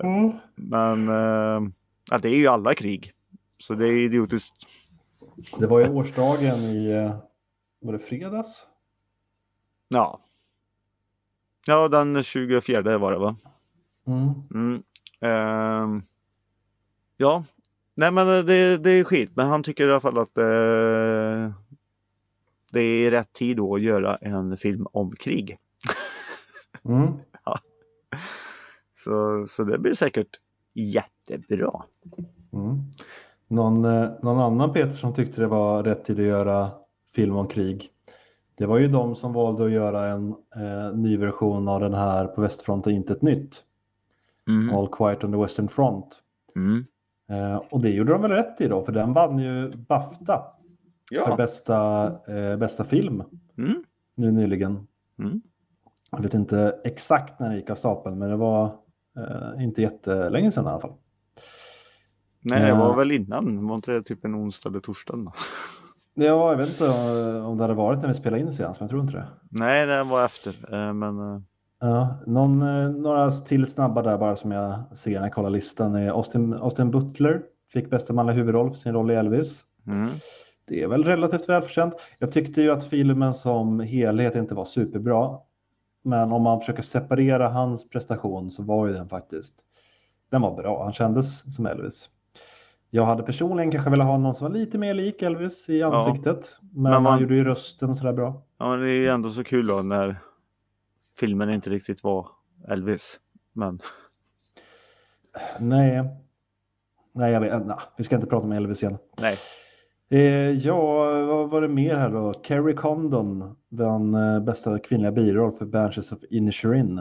[0.54, 1.70] Men eh,
[2.10, 3.12] ja, det är ju alla krig.
[3.58, 4.54] Så det är idiotiskt.
[5.58, 7.16] Det var ju årsdagen i, eh,
[7.80, 8.66] var det fredags?
[9.88, 10.20] Ja.
[11.66, 13.36] Ja, den 24 var det va?
[14.06, 14.32] Mm.
[14.54, 14.82] Mm.
[15.20, 16.02] Ehm,
[17.16, 17.44] ja,
[17.96, 19.30] nej men eh, det, det är skit.
[19.34, 21.52] Men han tycker i alla fall att eh,
[22.72, 25.58] det är rätt tid då att göra en film om krig.
[26.84, 27.12] Mm.
[29.06, 30.40] Så, så det blir säkert
[30.74, 31.82] jättebra.
[32.52, 32.82] Mm.
[33.48, 36.70] Någon, eh, någon annan Peter som tyckte det var rätt tid att göra
[37.14, 37.90] film om krig.
[38.54, 42.26] Det var ju de som valde att göra en eh, ny version av den här
[42.26, 43.64] På västfronten inte ett nytt.
[44.48, 44.76] Mm.
[44.76, 46.22] All Quiet on the Western Front.
[46.56, 46.86] Mm.
[47.28, 50.42] Eh, och det gjorde de väl rätt i då, för den vann ju Bafta
[51.08, 51.36] för Ja.
[51.36, 53.22] bästa, eh, bästa film
[53.58, 53.84] Mm.
[54.14, 54.86] nu nyligen.
[55.18, 55.40] Mm.
[56.10, 58.64] Jag vet inte exakt när det gick av stapeln, men det var
[59.18, 60.92] eh, inte jättelänge sedan i alla fall.
[62.40, 62.96] Nej, det var Eh.
[62.96, 63.66] väl innan.
[63.66, 65.32] Var inte det typ en onsdag eller torsdag?
[66.18, 66.88] Ja, jag vet inte
[67.40, 69.26] om det hade varit när vi spelade in senast, men jag tror inte det.
[69.50, 70.74] Nej, det var efter.
[70.74, 71.44] Eh, Men
[71.80, 75.94] Ja, någon, eh, några till snabba där bara som jag ser när jag kollar listan
[75.94, 77.42] är Austin, Austin Butler.
[77.72, 79.64] Fick bästa manliga huvudroll för sin roll i Elvis.
[79.86, 80.10] mm.
[80.68, 81.94] Det är väl relativt välförtjänt.
[82.18, 85.38] Jag tyckte ju att filmen som helhet inte var superbra.
[86.04, 89.54] Men om man försöker separera hans prestation så var ju den faktiskt,
[90.30, 90.82] den var bra.
[90.84, 92.10] Han kändes som Elvis.
[92.90, 96.58] Jag hade personligen kanske velat ha någon som var lite mer lik Elvis i ansiktet.
[96.60, 98.42] Men, Men han man- gjorde ju rösten och sådär bra.
[98.58, 100.16] ja, men det är ju ändå så kul då när
[101.18, 102.28] filmen inte riktigt var
[102.68, 103.20] Elvis.
[103.52, 103.80] Men
[105.60, 106.04] Nej,
[107.12, 108.98] nej jag vet, nej, vi ska inte prata om Elvis igen.
[109.20, 109.38] nej.
[110.08, 110.76] Eh, ja,
[111.26, 112.32] vad var det mer här då?
[112.32, 116.98] Carrie Condon vann eh, bästa kvinnliga biroll för Banshees of Inisherin.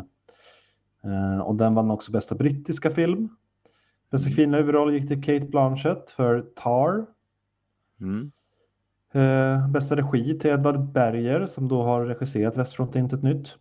[1.04, 3.30] Eh, och den vann också bästa brittiska film.
[4.12, 7.06] Bästa kvinnliga huvudroll gick till Kate Blanchett för Tar.
[8.02, 8.32] Mm.
[9.14, 13.58] Eh, bästa regi till Edvard Berger som då har regisserat Västfront inte ett nytt.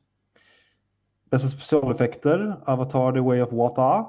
[1.35, 4.05] Bästa specialeffekter, Avatar The Way of Water.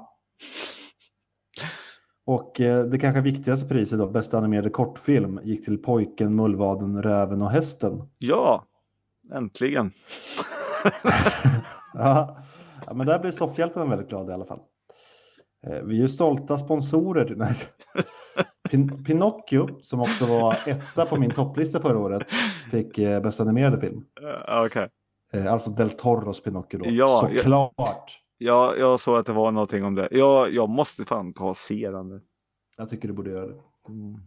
[2.25, 7.41] Och eh, det kanske viktigaste priset då, bästa animerade kortfilm, gick till Pojken, Mullvaden, Räven
[7.41, 8.09] och Hästen.
[8.17, 8.65] Ja,
[9.33, 9.91] äntligen.
[11.93, 12.37] ja.
[12.85, 14.59] ja, men där blir soffhjälten väldigt glad i alla fall.
[15.67, 17.35] Eh, vi är ju stolta sponsorer.
[18.69, 22.23] Pin Pinocchio, som också var etta på min topplista förra året,
[22.71, 24.05] fick eh, bästa animerade film.
[24.21, 24.87] Uh, okay.
[25.35, 26.85] Eh, alltså Del Toros Pinocchio då.
[26.89, 28.21] Ja, Såklart.
[28.37, 30.07] Ja, jag såg att det var någonting om det.
[30.11, 32.21] Jag, jag måste fan ta och se den.
[32.77, 33.55] Jag tycker du borde göra det.
[33.87, 34.19] Mm.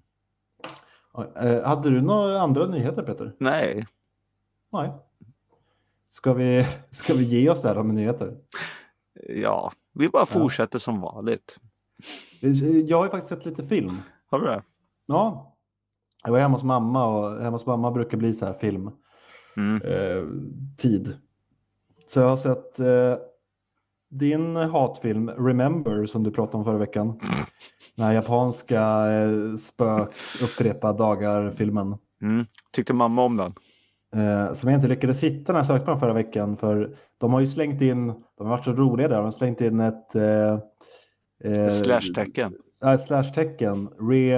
[1.36, 3.32] Eh, hade du några andra nyheter Peter?
[3.38, 3.86] Nej.
[4.72, 4.92] Nej.
[6.08, 8.36] Ska vi, ska vi ge oss där med nyheter?
[9.28, 10.80] Ja, vi bara fortsätter ja.
[10.80, 11.56] som vanligt.
[12.86, 14.02] Jag har ju faktiskt sett lite film.
[14.26, 14.62] Har du det?
[15.06, 15.54] Ja.
[16.24, 18.90] Jag var hemma hos mamma och hemma hos mamma brukar bli så här film.
[19.58, 19.82] Mm.
[19.82, 20.24] Eh,
[20.76, 21.16] tid.
[22.06, 23.14] Så jag har sett eh,
[24.10, 27.20] din hatfilm Remember som du pratade om förra veckan.
[27.96, 30.10] Den här japanska eh, spök
[30.42, 31.96] upprepa dagar-filmen.
[32.22, 32.46] Mm.
[32.72, 33.52] Tyckte mamma om den?
[34.16, 36.56] Eh, som jag inte lyckades hitta när jag sökte på den förra veckan.
[36.56, 39.60] För de har ju slängt in, de har varit så roliga där, de har slängt
[39.60, 40.14] in ett...
[40.14, 40.58] Eh,
[41.44, 42.54] eh, slash-tecken.
[42.80, 43.88] Ja, ett slash-tecken.
[44.00, 44.36] Re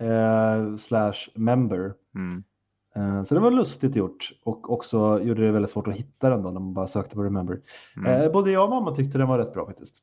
[0.00, 1.92] eh, slash member.
[2.14, 2.44] Mm.
[2.96, 6.42] Eh, så det var lustigt gjort och också gjorde det väldigt svårt att hitta den
[6.42, 7.60] då när man bara sökte på Remember.
[7.96, 8.22] Mm.
[8.22, 10.02] Eh, både jag och mamma tyckte den var rätt bra faktiskt.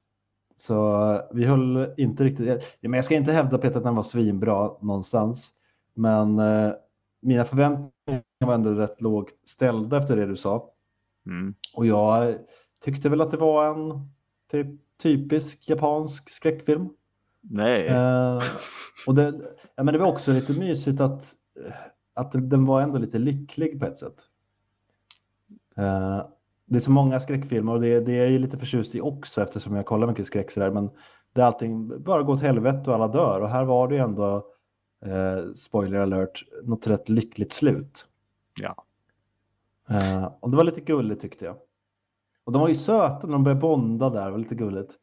[0.55, 4.03] Så eh, vi höll inte riktigt, men jag ska inte hävda Peter att den var
[4.03, 5.53] svinbra någonstans.
[5.93, 6.41] Men
[7.21, 10.69] mina förväntningar var ändå rätt lågt ställda efter det du sa.
[11.25, 11.53] Mm.
[11.75, 12.35] Och jag
[12.83, 14.09] tyckte väl att det var en
[14.51, 14.67] typ,
[15.01, 16.89] typisk japansk skräckfilm.
[17.41, 17.87] Nej.
[17.87, 18.41] Eh,
[19.07, 19.41] och det,
[19.75, 21.35] ja, men det var också lite mysigt att
[22.19, 24.23] att den var ändå lite lycklig på ett sätt.
[25.79, 26.21] Uh,
[26.65, 29.75] det är så många skräckfilmer och det, det är jag lite förtjust i också eftersom
[29.75, 30.71] jag kollar mycket skräck sådär.
[30.71, 30.89] Men
[31.33, 33.41] det är allting bara går åt helvete och alla dör.
[33.41, 34.35] Och här var det ju ändå,
[35.05, 38.07] uh, spoiler alert, något rätt lyckligt slut.
[38.61, 38.75] Ja.
[39.91, 41.55] Uh, och det var lite gulligt tyckte jag.
[42.43, 44.93] Och de var ju söta när de började bonda där, det var lite gulligt.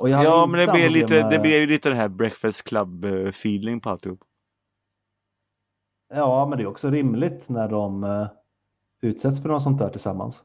[0.00, 1.30] ja, men det blir, lite, med...
[1.30, 4.20] det blir ju lite den här Breakfast Club-feeling på alltihop.
[6.08, 8.26] Ja, men det är också rimligt när de uh,
[9.02, 10.42] utsätts för något sånt där tillsammans.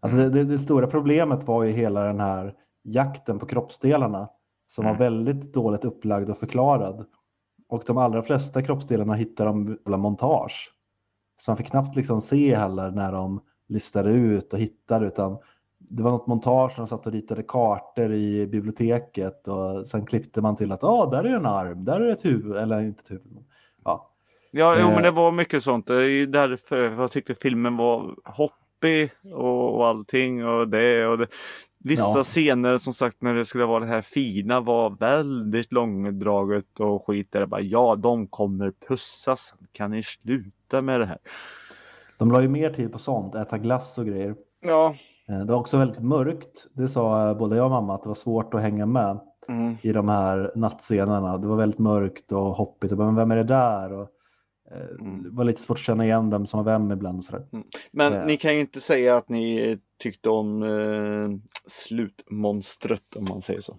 [0.00, 4.28] Alltså det, det, det, stora problemet var ju hela den här jakten på kroppsdelarna
[4.68, 4.96] som mm.
[4.96, 7.06] var väldigt dåligt upplagd och förklarad.
[7.68, 10.72] Och de allra flesta kroppsdelarna hittar de via montage.
[11.40, 15.38] Så man fick knappt liksom se heller när de listade ut och hittade utan
[15.78, 20.40] det var något montage när de satt och ritade kartor i biblioteket och sen klippte
[20.40, 23.10] man till att ah, där är en arm, där är ett huvud, eller inte ett
[23.10, 23.44] huvud.
[24.58, 25.14] Ja, jo, men det eh.
[25.14, 25.86] var mycket sånt.
[25.86, 31.06] Det är därför jag tyckte filmen var hoppig och, och allting och det.
[31.06, 31.26] Och det.
[31.78, 32.22] Vissa ja.
[32.22, 37.32] scener som sagt när det skulle vara det här fina var väldigt långdraget och skit.
[37.32, 39.54] Där det bara, ja, de kommer pussas.
[39.72, 41.18] Kan ni sluta med det här?
[42.18, 44.34] De la ju mer tid på sånt, äta glass och grejer.
[44.60, 44.94] Ja.
[45.28, 46.66] Eh, det var också väldigt mörkt.
[46.72, 49.76] Det sa både jag och mamma att det var svårt att hänga med mm.
[49.82, 51.38] i de här nattscenerna.
[51.38, 52.92] Det var väldigt mörkt och hoppigt.
[52.92, 53.92] Och bara, men vem är det där?
[53.92, 54.08] Och
[55.00, 55.22] Mm.
[55.22, 57.18] Det var lite svårt att känna igen vem som var vem ibland.
[57.18, 57.46] Och sådär.
[57.52, 57.66] Mm.
[57.90, 58.26] Men eh.
[58.26, 63.76] ni kan ju inte säga att ni tyckte om eh, slutmonstret om man säger så.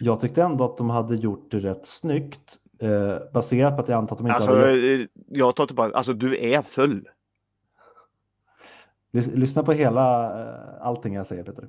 [0.00, 2.58] Jag tyckte ändå att de hade gjort det rätt snyggt.
[2.82, 4.94] Eh, baserat på att jag antar att de inte alltså, hade...
[4.94, 7.08] Eh, jag tar tillbaka, alltså du är full.
[9.12, 11.68] Lyssna på hela eh, allting jag säger Peter.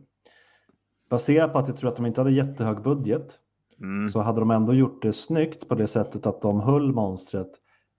[1.10, 3.40] Baserat på att jag tror att de inte hade jättehög budget
[3.82, 4.10] mm.
[4.10, 7.52] så hade de ändå gjort det snyggt på det sättet att de höll monstret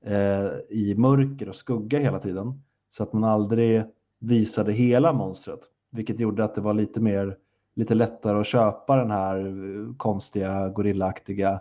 [0.04, 2.62] eh, i mörker och skugga hela tiden.
[2.90, 3.84] Så att man aldrig
[4.18, 5.60] visade hela monstret.
[5.90, 7.36] Vilket gjorde att det var lite mer
[7.74, 11.60] lite lättare att köpa den här eh, konstiga gorillaaktiga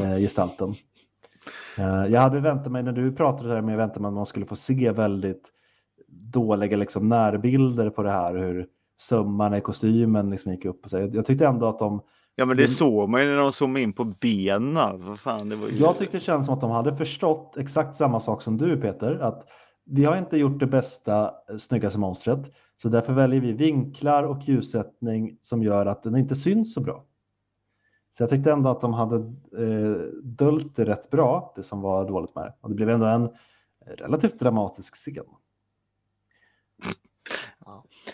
[0.00, 0.74] eh, gestalten.
[1.78, 4.26] Eh, jag hade väntat mig, när du pratade där med jag väntade mig att man
[4.26, 5.52] skulle få se väldigt
[6.08, 8.66] dåliga liksom, närbilder på det här, hur
[9.00, 10.84] sömmarna i kostymen liksom gick upp.
[10.84, 10.98] Och så.
[10.98, 12.00] Jag, jag tyckte ändå att de
[12.40, 12.74] Ja men det mm.
[12.74, 15.16] såg man ju när de zoomade in på benen.
[15.16, 15.78] fan, det var ju...
[15.78, 19.18] Jag tyckte det kändes som att de hade förstått exakt samma sak som du Peter.
[19.18, 19.48] Att
[19.84, 22.54] vi har inte gjort det bästa eh, snyggaste monstret.
[22.82, 27.04] Så därför väljer vi vinklar och ljussättning som gör att den inte syns så bra.
[28.10, 32.08] Så jag tyckte ändå att de hade eh, döljt det rätt bra, det som var
[32.08, 32.54] dåligt med det.
[32.60, 33.28] Och det blev ändå en
[33.86, 35.24] relativt dramatisk scen.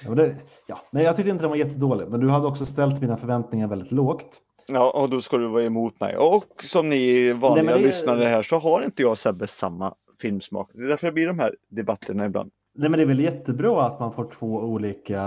[0.05, 0.15] Ja.
[0.15, 3.17] Det, ja, men jag tyckte inte den var jättedålig, men du hade också ställt mina
[3.17, 4.41] förväntningar väldigt lågt.
[4.67, 6.17] Ja, och då ska du vara emot mig.
[6.17, 7.87] Och som ni vanliga Nej, det...
[7.87, 10.71] lyssnare här så har inte jag och Sebbe samma filmsmak.
[10.75, 12.51] Det är därför det blir de här debatterna ibland.
[12.75, 15.23] Nej men det är väl jättebra att man får två olika,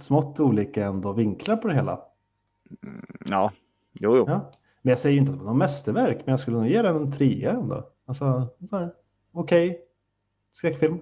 [0.00, 2.00] smått olika ändå vinklar på det hela.
[2.82, 3.52] Mm, ja,
[3.92, 4.24] jo, jo.
[4.28, 4.50] Ja.
[4.82, 6.96] Men jag säger inte att det var något mästerverk, men jag skulle nog ge den
[6.96, 7.88] en trea ändå.
[8.06, 8.48] Alltså,
[9.32, 9.76] okej, okay.
[10.50, 10.98] skräckfilm.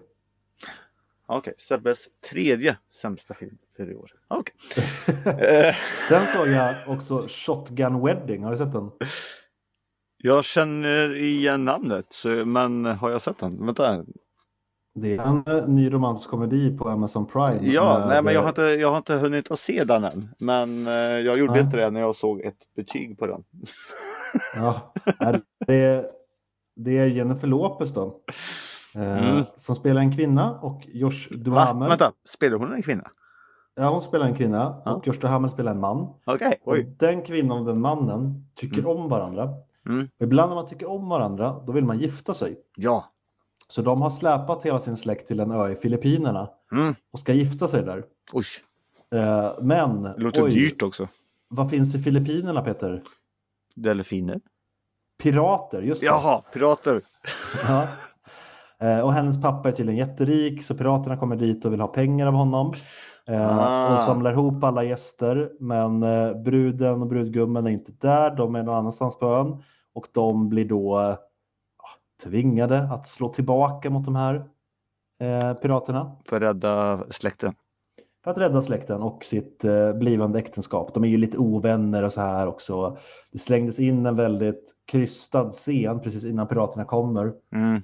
[1.26, 1.54] Okej, okay.
[1.58, 4.10] Sebbes tredje sämsta film för i år.
[4.28, 4.84] Okay.
[6.08, 8.90] Sen såg jag också Shotgun Wedding, har du sett den?
[10.16, 12.14] Jag känner igen namnet,
[12.46, 13.66] men har jag sett den?
[13.66, 14.04] Vänta.
[14.94, 17.58] Det är en eh, ny romantisk komedi på Amazon Prime.
[17.62, 20.28] Ja, nej, men jag har, inte, jag har inte hunnit att se den än.
[20.38, 21.62] Men eh, jag gjorde nej.
[21.62, 23.44] inte det när jag såg ett betyg på den.
[24.54, 24.92] ja,
[25.66, 26.06] det är,
[26.76, 28.20] det är Jennifer Lopez då.
[28.94, 29.44] Eh, mm.
[29.54, 31.82] Som spelar en kvinna och Josh Duhamel.
[31.82, 31.88] Va?
[31.88, 33.10] Vänta, spelar hon en kvinna?
[33.74, 34.92] Ja, hon spelar en kvinna ja.
[34.92, 36.14] och Josh Duhamel spelar en man.
[36.26, 36.82] Okay.
[36.98, 38.90] Den kvinnan och den mannen tycker mm.
[38.90, 39.50] om varandra.
[39.86, 40.08] Mm.
[40.20, 42.58] ibland när man tycker om varandra, då vill man gifta sig.
[42.76, 43.12] Ja.
[43.68, 46.94] Så de har släpat hela sin släkt till en ö i Filippinerna mm.
[47.12, 48.04] och ska gifta sig där.
[48.32, 48.44] Oj.
[49.14, 50.02] Eh, men...
[50.02, 51.08] Det låter oj, dyrt också.
[51.48, 53.02] Vad finns i Filippinerna, Peter?
[53.74, 54.40] Delfiner.
[55.22, 56.06] Pirater, just det.
[56.06, 57.02] Jaha, pirater.
[57.68, 57.88] ja.
[58.82, 62.26] Eh, och hennes pappa är tydligen jätterik så piraterna kommer dit och vill ha pengar
[62.26, 62.74] av honom.
[63.26, 63.94] Eh, ah.
[63.94, 68.62] Och samlar ihop alla gäster men eh, bruden och brudgummen är inte där, de är
[68.62, 69.62] någon annanstans på ön.
[69.94, 71.16] Och de blir då
[72.24, 74.34] tvingade att slå tillbaka mot de här
[75.20, 76.16] eh, piraterna.
[76.28, 77.54] För att rädda släkten?
[78.24, 80.94] För att rädda släkten och sitt eh, blivande äktenskap.
[80.94, 82.96] De är ju lite ovänner och så här också.
[83.32, 87.32] Det slängdes in en väldigt krystad scen precis innan piraterna kommer.
[87.54, 87.82] Mm.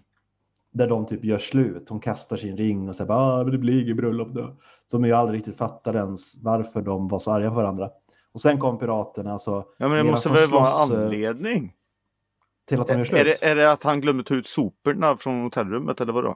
[0.72, 1.88] Där de typ gör slut.
[1.88, 4.56] Hon kastar sin ring och säger ah, det blir inget bröllop då.
[4.86, 7.90] Som ju aldrig riktigt fattar ens varför de var så arga på varandra.
[8.32, 9.38] Och sen kom piraterna.
[9.38, 11.74] Så ja men det måste väl vara en eh, anledning?
[12.68, 13.20] till att de gör slut.
[13.20, 16.34] Är det, är det att han glömde ta ut soporna från hotellrummet eller vadå?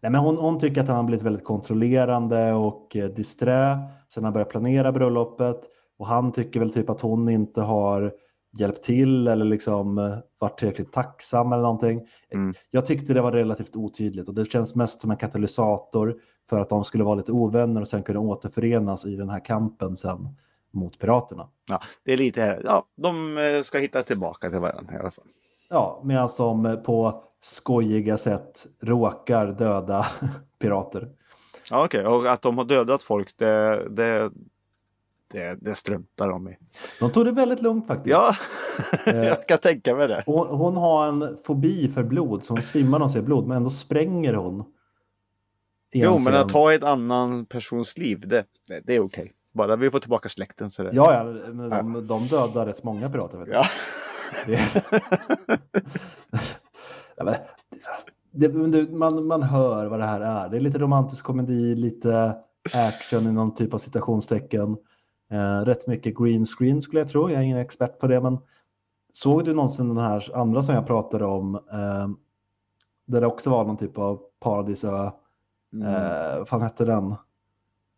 [0.00, 4.24] Nej, men hon, hon tycker att han har blivit väldigt kontrollerande och eh, disträ sen
[4.24, 5.60] han började planera bröllopet.
[5.98, 8.12] Och han tycker väl typ att hon inte har
[8.58, 12.08] hjälpt till eller liksom eh, varit tillräckligt tacksam eller någonting.
[12.30, 12.54] Mm.
[12.70, 16.16] Jag tyckte det var relativt otydligt och det känns mest som en katalysator
[16.48, 19.96] för att de skulle vara lite ovänner och sen kunna återförenas i den här kampen
[19.96, 20.28] sen
[20.70, 21.48] mot piraterna.
[21.68, 25.26] Ja, det är lite, ja, de eh, ska hitta tillbaka till varandra i alla fall.
[25.70, 30.06] Ja, medan de på skojiga sätt råkar döda
[30.58, 31.08] pirater.
[31.70, 32.12] Ja, Okej, okay.
[32.12, 34.30] och att de har dödat folk det, det,
[35.32, 36.56] det, det struntar de i.
[37.00, 38.10] De tog det väldigt lugnt faktiskt.
[38.10, 38.36] Ja,
[39.06, 40.22] jag kan tänka mig det.
[40.26, 43.56] Hon, hon, har en fobi för blod, så hon svimmar när hon ser blod, men
[43.56, 44.64] ändå spränger hon.
[45.92, 49.00] Jo, men att ta ett annan persons liv, det, det, är okej.
[49.00, 49.28] Okay.
[49.52, 50.90] Bara vi får tillbaka släkten så det...
[50.92, 53.38] Ja, ja, men de, de dödar rätt många pirater.
[53.38, 53.64] Vet ja.
[58.32, 60.48] det, det, man, man hör vad det här är.
[60.48, 62.36] Det är lite romantisk komedi, lite
[62.72, 64.76] action i någon typ av citationstecken.
[65.32, 67.30] Eh, rätt mycket green screen skulle jag tro.
[67.30, 68.38] Jag är ingen expert på det, men
[69.12, 71.54] såg du någonsin den här andra som jag pratade om?
[71.54, 72.08] Eh,
[73.06, 75.10] där det också var någon typ av paradisö.
[75.72, 75.88] Mm.
[75.94, 77.14] Eh, vad fan hette den?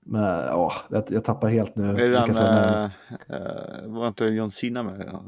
[0.06, 1.84] Men, åh, jag, jag tappar helt nu.
[1.84, 2.90] Är det den med,
[3.28, 5.20] äh, var inte John Cena med?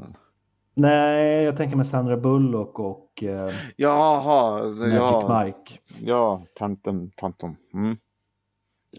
[0.73, 5.43] Nej, jag tänker med Sandra Bullock och eh, Jaha, Magic ja.
[5.43, 5.79] Mike.
[6.01, 7.55] Ja, tanten, tantum.
[7.73, 7.97] Mm.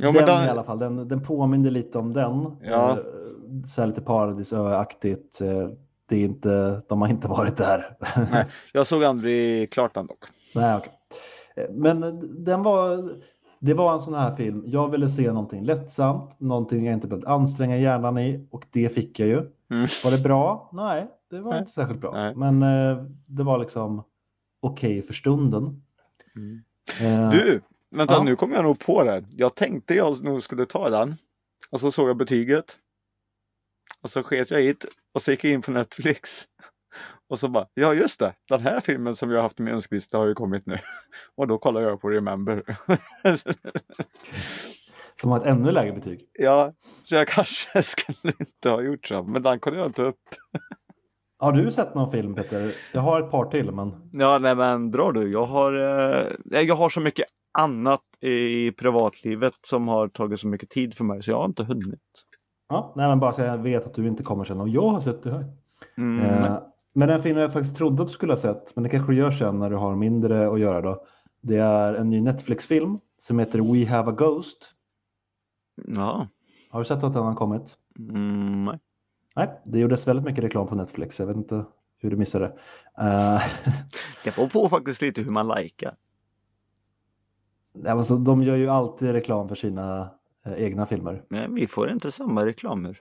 [0.01, 2.57] Jo, den, den i alla fall, den, den påminner lite om den.
[2.63, 2.91] Ja.
[2.91, 2.97] Eh,
[3.67, 5.41] så lite paradisöaktigt.
[5.41, 5.69] Eh,
[6.09, 7.97] det är inte, de har inte varit där.
[8.31, 10.25] Nej, jag såg aldrig klart den dock.
[10.55, 10.91] Nej, okay.
[11.57, 12.01] Eh, men
[12.45, 13.11] den var,
[13.59, 14.63] det var en sån här film.
[14.67, 19.21] Jag ville se någonting lättsamt, någonting jag inte behövde anstränga hjärnan i och det fick
[19.21, 19.39] jag ju.
[19.71, 19.87] Mm.
[20.05, 20.71] Var det bra?
[20.73, 21.61] Nej, det var Nej.
[21.61, 22.13] inte särskilt bra.
[22.13, 22.35] Nej.
[22.35, 22.61] Men
[23.27, 24.03] det var liksom
[24.61, 25.83] okej okay för stunden.
[26.37, 26.63] Mm.
[27.01, 27.61] Eh, du,
[27.91, 28.23] vänta ja.
[28.23, 29.25] nu kommer jag nog på det.
[29.31, 31.17] Jag tänkte jag nog skulle ta den.
[31.71, 32.77] Och så såg jag betyget.
[34.03, 34.85] Och så sket jag hit
[35.15, 36.45] och så gick jag in på Netflix.
[37.31, 40.19] Och så bara, ja just det, den här filmen som jag haft i min önskelista
[40.19, 40.79] har ju kommit nu.
[41.37, 42.63] Och då kollar jag på Remember.
[45.21, 46.29] Som har ett ännu lägre betyg?
[46.33, 46.73] Ja,
[47.05, 50.21] så jag kanske skulle inte ha gjort så, men den kunde jag inte upp.
[51.39, 52.73] Har du sett någon film Peter?
[52.93, 54.11] Jag har ett par till men.
[54.13, 55.33] Ja, nej men drar du.
[55.33, 57.27] Jag har, eh, jag har så mycket
[57.59, 61.65] annat i privatlivet som har tagit så mycket tid för mig så jag har inte
[61.65, 62.01] hunnit.
[62.69, 65.01] Ja, nej men bara så jag vet att du inte kommer sen och jag har
[65.01, 65.45] sett det här.
[65.97, 66.25] Mm.
[66.25, 66.59] Eh,
[66.93, 69.19] men en film jag faktiskt trodde att du skulle ha sett, men det kanske du
[69.19, 71.05] gör sen när du har mindre att göra då.
[71.41, 74.75] Det är en ny Netflix-film som heter We Have a Ghost.
[75.87, 76.29] Ja.
[76.71, 77.77] Har du sett att den har kommit?
[77.99, 78.79] Mm, nej.
[79.37, 81.21] Nej, det gjordes väldigt mycket reklam på Netflix.
[81.21, 81.65] Jag vet inte
[81.99, 82.53] hur du missade det.
[83.03, 83.43] Uh...
[84.25, 85.95] det beror på faktiskt lite hur man likar.
[87.87, 90.11] Alltså, de gör ju alltid reklam för sina
[90.45, 91.25] eh, egna filmer.
[91.29, 93.01] Men vi får inte samma reklamer.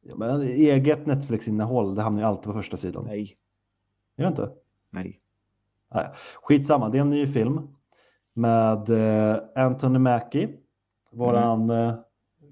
[0.00, 3.04] Ja, men eget Netflix-innehåll, det hamnar ju alltid på första sidan.
[3.06, 3.36] Nej.
[4.16, 4.50] Gör det inte?
[4.90, 5.20] Nej.
[5.94, 6.08] Nej.
[6.42, 7.68] Skitsamma, det är en ny film
[8.32, 10.48] med eh, Anthony Mackie,
[11.10, 11.94] våran eh,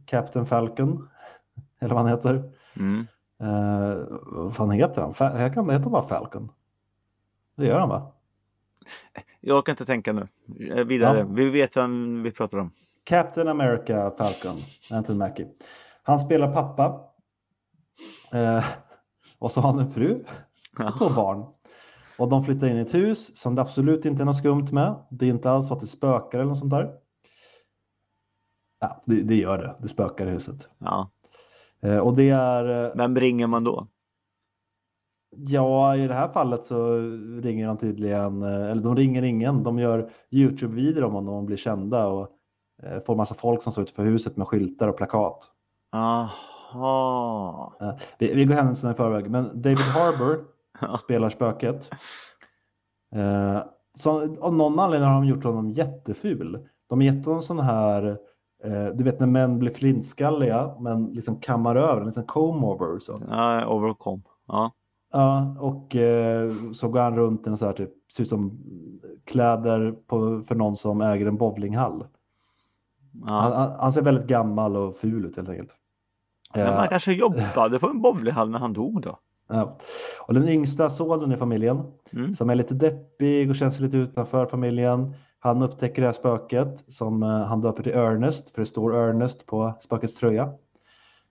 [0.07, 1.09] Captain Falcon,
[1.79, 2.53] eller vad han heter.
[2.77, 3.07] Mm.
[3.41, 5.13] Eh, vad fan heter han?
[5.13, 6.53] Fa- heter han heter han bara Falcon?
[7.57, 8.13] Det gör han va?
[9.41, 10.29] Jag kan inte tänka nu.
[10.71, 11.19] Eh, Vidare.
[11.19, 11.27] Ja.
[11.31, 12.71] Vi vet vem vi pratar om.
[13.05, 15.47] Captain America Falcon, Anthony Mackie.
[16.03, 17.01] Han spelar pappa.
[18.33, 18.65] Eh,
[19.39, 20.25] och så har han en fru
[20.79, 21.45] och två barn.
[22.19, 24.95] Och de flyttar in i ett hus som det absolut inte är något skumt med.
[25.11, 26.91] Det är inte alls så att det spökar eller något sånt där.
[28.81, 29.75] Ja, det, det gör det.
[29.79, 30.69] Det spökar i huset.
[30.79, 31.11] Ja.
[31.83, 33.87] Eh, och det är, eh, Vem ringer man då?
[35.31, 36.97] Ja i det här fallet så
[37.43, 39.63] ringer de tydligen, eh, eller de ringer ingen.
[39.63, 42.29] De gör YouTube-videor om honom och blir kända och
[42.83, 45.51] eh, får massa folk som står utanför huset med skyltar och plakat.
[45.93, 47.77] Aha.
[47.81, 50.45] Eh, Vi, vi går händelserna i förväg, men David Harbour
[50.99, 51.91] spelar spöket.
[53.99, 56.69] Så, av någon anledning har de gjort honom jätteful.
[56.89, 58.19] De har gett honom sån här,
[58.95, 62.99] du vet när män blir flintskalliga men liksom kammar över, en liten comb-over.
[62.99, 63.23] Så.
[63.29, 64.23] Ja, overcome.
[64.49, 64.73] Ja.
[65.13, 68.59] Ja, och eh, så går han runt i en så här typ, ser ut som
[69.25, 72.05] kläder på, för någon som äger en bowlinghall.
[73.25, 73.55] Han, ja.
[73.55, 75.71] han, han ser väldigt gammal och ful ut helt enkelt.
[76.55, 79.19] Men Eh, man kanske jobbade på en bowlinghall när han dog då?
[79.49, 79.79] Ja.
[80.29, 81.83] Och den yngsta sonen i familjen
[82.13, 82.35] Mm.
[82.35, 85.15] som är lite deppig och känns lite utanför familjen.
[85.39, 89.47] Han upptäcker det här spöket som eh, han döper till Ernest, för det står Ernest
[89.47, 90.53] på spökets tröja.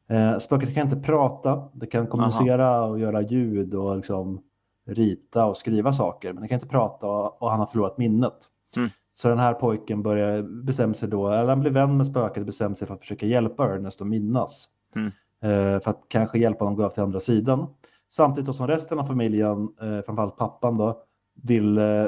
[0.08, 4.42] Eh, spöket kan inte prata, det kan kommunicera och göra ljud och liksom
[4.88, 8.34] rita och skriva saker, men det kan inte prata och, han har förlorat minnet.
[8.76, 8.90] Mm.
[9.16, 12.46] Så den här pojken börjar bestämma sig då, eller han blir vän med spöket och
[12.46, 14.70] bestämmer sig för att försöka hjälpa Ernest att minnas.
[14.96, 15.12] Mm.
[15.42, 17.68] Eh, för att kanske hjälpa honom att gå över till andra sidan.
[18.10, 21.04] Samtidigt som resten av familjen, eh, framförallt pappan då,
[21.44, 22.06] vill, eh,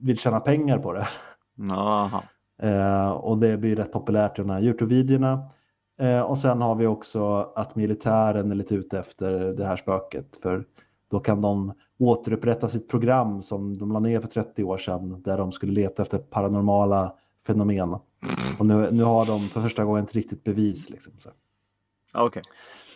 [0.00, 1.06] vill tjäna pengar på det.
[2.62, 5.50] Eh, och det blir rätt populärt i de här Youtube-videorna.
[5.98, 10.38] Eh, och sen har vi också att militären är lite ute efter det här spöket.
[10.42, 10.64] För
[11.10, 15.22] då kan de återupprätta sitt program som de la ner för 30 år sedan.
[15.22, 17.14] Där de skulle leta efter paranormala
[17.46, 17.92] fenomen.
[18.58, 20.90] Och nu, nu har de för första gången ett riktigt bevis.
[20.90, 21.30] Liksom, så.
[22.14, 22.42] Okej.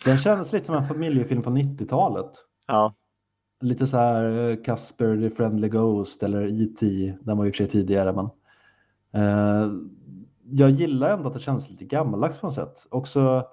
[0.05, 2.31] Den känns lite som en familjefilm från 90-talet.
[2.67, 2.93] Ja.
[3.61, 7.13] Lite så här eh, Casper the Friendly Ghost eller E.T.
[7.21, 8.29] Den var och för sig tidigare men.
[9.23, 9.71] Eh,
[10.51, 12.87] jag gillar ändå att det känns lite gammaldags på något sätt.
[12.91, 13.47] Också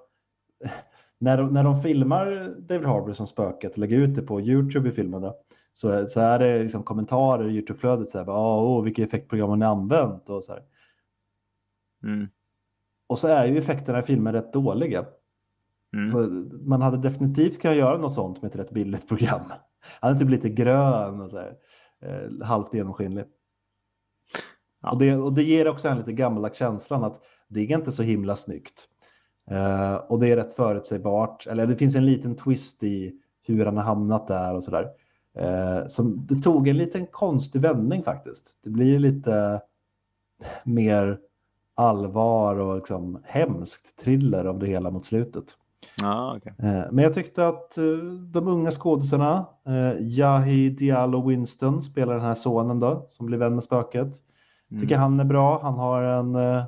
[1.19, 4.89] när de, när de filmar David Harbour som spöket och lägger ut det på YouTube
[4.89, 5.35] i filmen då,
[5.73, 9.55] så, så är det liksom kommentarer i YouTube-flödet så här, "Ah, åh, vilka effektprogram har
[9.55, 10.63] ni använt och så här.
[12.03, 12.27] Mm.
[13.07, 15.05] Och så är ju effekterna i filmen rätt dåliga.
[15.93, 16.07] Mm.
[16.07, 16.17] Så
[16.67, 19.41] man hade definitivt kunnat göra något sånt med ett rätt billigt program.
[20.01, 21.57] Han är typ lite grön och så här,
[22.01, 23.25] eh, halvt genomskinlig.
[24.87, 24.91] Ja.
[24.91, 28.03] Och, det, och det ger också en lite gammaldags känslan att det är inte så
[28.03, 28.87] himla snyggt.
[29.51, 31.47] Eh, och det är rätt förutsägbart.
[31.47, 33.13] Eller det finns en liten twist i
[33.47, 34.87] hur han har hamnat där och sådär.
[35.37, 38.57] Eh, som det tog en liten konstig vändning faktiskt.
[38.63, 39.61] Det blir lite
[40.63, 41.19] mer
[41.75, 45.45] allvar och liksom hemskt thriller av det hela mot slutet.
[46.01, 46.53] Ja, okej.
[46.59, 47.75] Eh, Men jag tyckte att
[48.33, 49.45] de unga skådisarna,
[49.99, 54.23] Yahi Diallo Winston spelar den här sonen då, som blir vän med spöket.
[54.71, 54.81] Mm.
[54.81, 55.59] Tycker han är bra.
[55.61, 56.63] Han har en eh,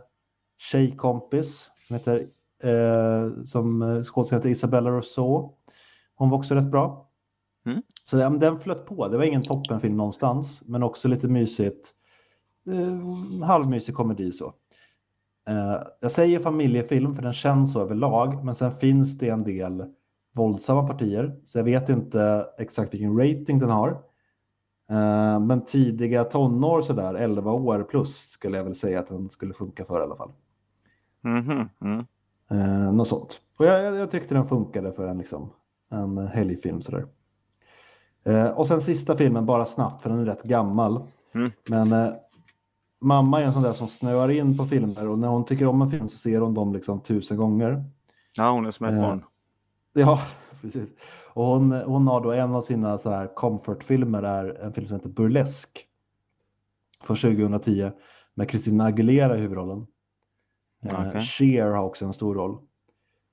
[0.57, 2.27] tjejkompis som heter
[2.63, 5.53] eh, som eh, skådespelare heter Isabella Rousseau.
[6.15, 7.09] Hon var också rätt bra.
[7.65, 7.81] Mm.
[8.05, 9.07] Så men den flöt på.
[9.07, 11.93] Det var ingen toppenfilm någonstans, men också lite mysigt.
[12.69, 14.53] Eh, halvmysig komedi så.
[15.47, 19.85] Eh, jag säger familjefilm för den känns så överlag, men sen finns det en del
[20.33, 24.01] våldsamma partier, så jag vet inte exakt vilken rating den har.
[24.89, 29.53] Eh, men tidiga tonår sådär, 11 år plus skulle jag väl säga att den skulle
[29.53, 30.31] funka för i alla fall.
[31.21, 32.05] Mhm, mm.
[32.49, 33.41] Eh, något sånt.
[33.57, 35.49] Och jag, jag, tyckte den funkade för en, liksom,
[35.89, 37.05] en helgfilm sådär.
[38.23, 41.01] Eh, och sen sista filmen, bara snabbt, för den är rätt gammal.
[41.33, 41.51] Mm.
[41.69, 42.13] Men eh,
[42.99, 45.81] mamma är en sån där som snöar in på filmer och när hon tycker om
[45.81, 47.83] en film så ser hon dem liksom tusen gånger.
[48.37, 49.23] Ja, hon är som ett barn.
[49.93, 50.21] Ja,
[50.61, 50.89] precis.
[51.33, 54.95] Och hon, hon har då en av sina så här comfortfilmer är en film som
[54.97, 55.81] heter Burlesque.
[57.03, 57.91] Från 2010
[58.33, 59.87] med Christina Aguilera i huvudrollen.
[60.85, 61.21] Eh, Okej.
[61.21, 62.57] Cher har också en stor roll.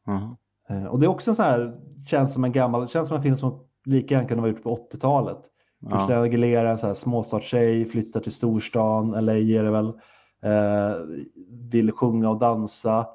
[0.07, 0.37] Mhm.
[0.69, 3.23] Eh, och det är också en så här, känns som en gammal, känns som en
[3.23, 5.39] film som lika gärna kunde vara gjort på 80-talet.
[5.79, 5.91] Ja.
[5.91, 9.87] Christina Aguilera, en så här småstadstjej, flyttar till storstan, LA är det väl.
[10.43, 10.97] eh,
[11.71, 13.07] vill sjunga och dansa,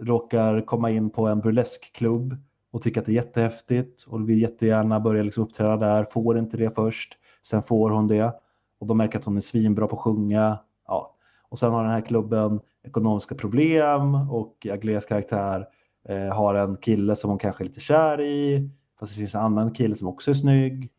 [0.00, 2.36] råkar komma in på en burleskklubb
[2.72, 6.56] och tycker att det är jättehäftigt och vill jättegärna börja liksom uppträda där, får inte
[6.56, 8.32] det först, sen får hon det
[8.80, 10.58] och de märker att hon är svinbra på att sjunga.
[10.88, 11.16] Ja.
[11.48, 15.66] Och sen har den här klubben ekonomiska problem och Agleas karaktär
[16.08, 19.40] eh, har en kille som hon kanske är lite kär i, fast det finns en
[19.40, 20.90] annan kille som också är snygg.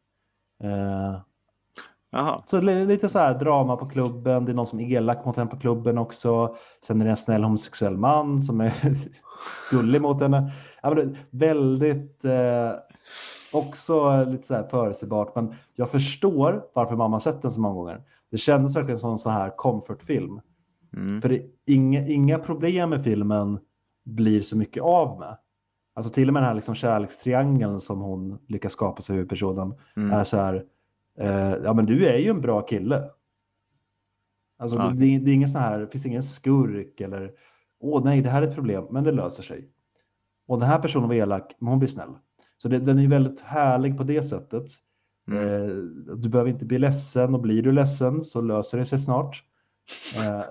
[0.63, 1.19] Eh,
[2.11, 2.43] Jaha.
[2.45, 5.49] så lite så här drama på klubben, det är någon som är elak mot henne
[5.49, 6.55] på klubben också.
[6.87, 8.73] Sen är det en snäll homosexuell man som är
[9.71, 10.51] gullig mot henne.
[10.81, 12.71] Ja, men väldigt, eh,
[13.53, 18.01] också lite så här förutsägbart, men jag förstår varför mamma sett den så många gånger.
[18.31, 20.41] Det kändes verkligen som en sån här comfortfilm.
[20.93, 21.21] Mm.
[21.21, 23.59] För det, inga, inga problem med filmen
[24.05, 25.37] blir så mycket av med.
[25.95, 30.11] Alltså till och med den här liksom kärlekstriangeln som hon lyckas skapa sig huvudpersonen Mm.
[30.11, 30.63] är så här,
[31.17, 33.03] eh, ja men du är ju en bra kille.
[34.59, 34.89] Alltså Ja.
[34.95, 37.31] det, det, är ingen sån här, det finns ingen skurk eller,
[37.79, 39.69] åh nej det här är ett problem, men det löser sig.
[40.47, 42.13] Och den här personen var elak, men hon blir snäll.
[42.57, 44.65] Så det, den är ju väldigt härlig på det sättet.
[45.27, 45.43] Mm.
[45.43, 45.75] Eh,
[46.15, 49.43] du behöver inte bli ledsen och blir du ledsen så löser det sig snart.
[50.15, 50.43] Eh,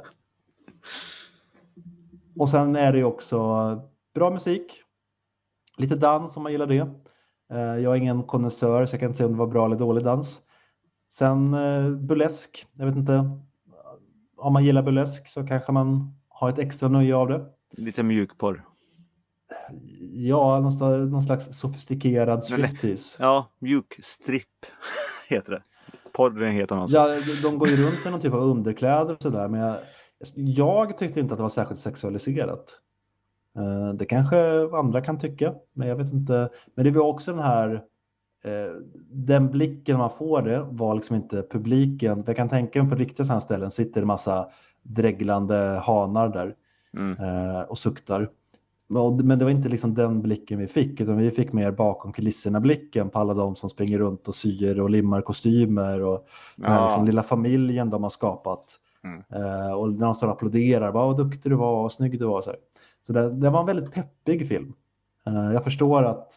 [2.37, 3.39] och sen är det också
[4.15, 4.83] bra musik.
[5.79, 6.89] Lite dans om man gillar det.
[7.53, 9.77] Eh, jag är ingen konnässör så jag kan inte säga om det var bra eller
[9.77, 10.41] dålig dans.
[11.13, 13.31] Sen eh, burlesk, jag vet inte.
[14.37, 17.47] Om man gillar burlesk så kanske man har ett extra nöje av det.
[17.71, 18.65] Lite mjukporr.
[20.13, 23.17] Ja, någon, slags sofistikerad striptease.
[23.23, 24.67] Ja, mjukstripp
[25.29, 25.63] heter det.
[26.13, 26.91] Porren heter något.
[26.91, 27.09] Ja,
[27.43, 29.77] de- går ju runt i någon typ av underkläder och sådär, men jag,
[30.35, 32.81] jag tyckte inte att det var särskilt sexualiserat.
[33.57, 36.49] Eh, Det kanske andra kan tycka, men jag vet inte.
[36.75, 37.83] Men det var också den här,
[39.11, 42.25] den blicken man får det var liksom inte publiken.
[42.27, 44.49] Jag kan tänka mig på riktiga sådana ställen sitter det massa
[44.83, 46.55] dreglande hanar där
[46.97, 47.13] Mm.
[47.25, 48.31] eh, och suktar.
[49.23, 52.61] Men det var inte liksom den blicken vi fick, utan vi fick mer bakom kulisserna
[52.61, 56.27] blicken på alla de som springer runt och syr och limmar kostymer och
[56.57, 56.85] den här Ja.
[56.87, 58.81] liksom lilla familjen de har skapat.
[59.05, 59.23] Mm.
[59.33, 62.25] Eh, och när de står och applåderar, bara, vad duktig du var, vad snygg du
[62.27, 62.43] var.
[62.43, 62.59] Så, här.
[63.07, 64.73] så det, det var en väldigt peppig film.
[65.27, 66.33] Eh, jag förstår att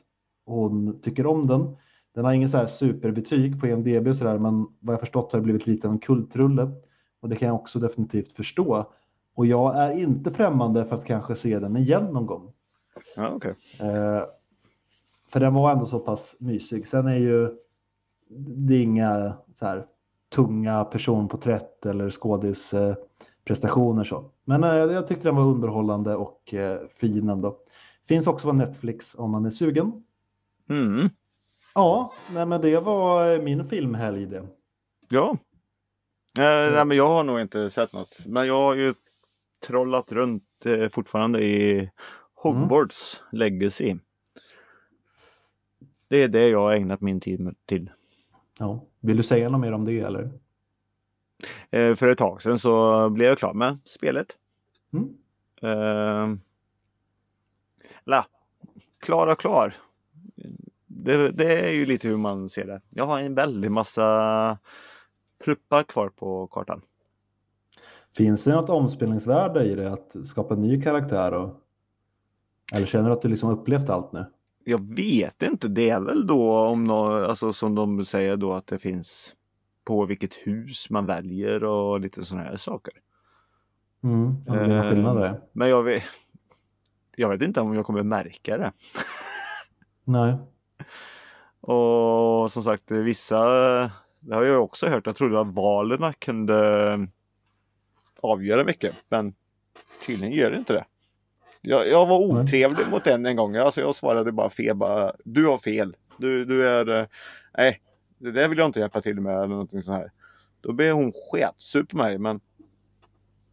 [0.46, 1.76] hon tycker om den.
[2.20, 5.40] Den har ingen så här superbetyg på IMDB och sådär, men vad jag förstått har
[5.40, 6.72] det blivit lite av en kultrulle.
[7.20, 8.92] Och det kan jag också definitivt förstå.
[9.36, 12.52] Och jag är inte främmande för att kanske se den igen någon gång.
[13.16, 13.56] Ja, okej.
[13.80, 14.24] Eh,
[15.30, 16.88] för den var ändå så pass mysig.
[16.88, 17.50] Sen är ju
[18.30, 19.86] det är inga så här
[20.36, 24.32] tunga personporträtt eller skådisprestationer så.
[24.46, 27.58] Men eh, jag tyckte den var underhållande och eh, fin ändå.
[28.08, 30.04] Finns också på Netflix om man är sugen.
[30.70, 31.10] Mm.
[31.80, 34.48] Ja, nej, men det var eh, min filmhelg det.
[35.10, 35.38] Ja.
[36.40, 38.26] Eh, nej, men jag har nog inte sett något.
[38.26, 38.94] Men jag har ju
[39.68, 41.90] trollat runt eh, fortfarande i
[42.34, 43.96] Hogwarts Legacy.
[46.08, 47.92] Det är det jag har ägnat min tid till.
[48.60, 48.84] Ja.
[49.00, 50.32] Vill du säga något mer om det eller?
[51.70, 54.38] Eh, för ett tag sedan så blev jag klar med spelet.
[54.94, 55.18] Mm.
[55.62, 56.38] Eh,
[58.04, 58.26] la,
[59.00, 59.76] klar och klar.
[61.04, 62.82] Det, det är ju lite hur man ser det.
[62.90, 64.58] Jag har en väldig massa
[65.44, 66.82] pluppar kvar på kartan.
[68.16, 71.34] Finns det något omspelningsvärde i det att skapa en ny karaktär?
[71.34, 71.56] Och...
[72.74, 74.26] Eller känner du att du liksom upplevt allt nu?
[74.64, 78.68] Jag vet inte, det är väl då om nå alltså som de säger då att
[78.68, 79.36] det finns
[79.84, 82.94] på vilket hus man väljer och lite sådana här saker.
[84.04, 84.42] Mm.
[84.44, 85.34] Det blir någon Eh?
[85.52, 86.04] Men jag vet,
[87.16, 88.72] jag vet inte om jag kommer märka det.
[90.04, 90.38] Nej.
[91.62, 93.40] Och som sagt vissa,
[94.20, 97.08] det har jag också hört, jag trodde att valen kunde
[98.22, 98.96] avgöra mycket.
[99.10, 99.34] Men
[100.06, 100.86] tydligen gör det inte det.
[101.62, 103.56] Jag, jag var otrevlig mot en en gång.
[103.56, 104.76] Alltså jag svarade bara fel.
[104.76, 105.96] Bara, du har fel.
[106.18, 107.00] Du, du är...
[107.00, 107.06] eh,
[107.58, 107.82] Nej,
[108.18, 110.12] det där vill jag inte hjälpa till med eller någonting sånt här.
[110.62, 112.40] Då blev hon sketsur på mig men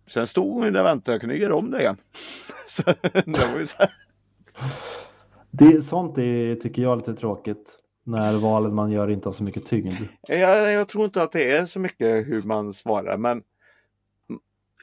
[0.07, 1.15] Sen stod hon där och väntade.
[1.15, 1.97] Jag kunde göra om det igen.
[2.67, 4.06] Så det var ju så här.
[5.59, 7.83] Det, sånt är, tycker jag är lite tråkigt.
[8.05, 9.97] När valen man gör inte har så mycket tyngd.
[10.29, 13.43] Jag, jag tror inte att det är så mycket hur man svarar men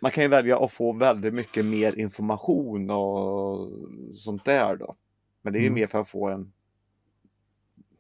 [0.01, 3.69] man kan ju välja att få väldigt mycket mer information och
[4.15, 4.95] sånt där då.
[5.41, 5.79] Men det är ju Mm.
[5.79, 6.53] mer för att få en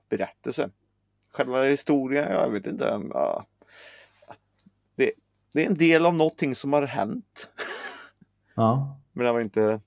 [0.09, 0.69] berättelse.
[1.31, 3.01] Själva historien, jag vet inte.
[3.13, 3.45] Ja.
[4.95, 5.11] Det,
[5.51, 7.49] det är en del av någonting som har hänt.
[8.55, 9.81] Ja, Men det var inte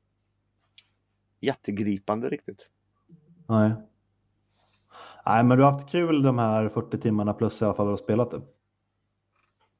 [1.40, 2.68] jättegripande riktigt.
[3.48, 3.72] Nej.
[5.26, 7.98] Nej, men du har haft kul de här 40 timmarna plus i alla fall och
[7.98, 8.40] spelat det.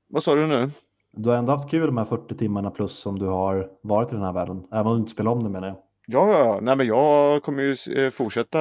[0.08, 0.70] Vad sa du nu?
[1.16, 4.14] du har ändå haft kul de här 40 timmarna plus som du har varit i
[4.14, 4.66] den här världen.
[4.72, 5.76] Även om du inte spelar om det menar jag.
[6.06, 6.58] Ja, ja, ja.
[6.62, 8.58] Nej, men jag kommer ju eh, fortsätta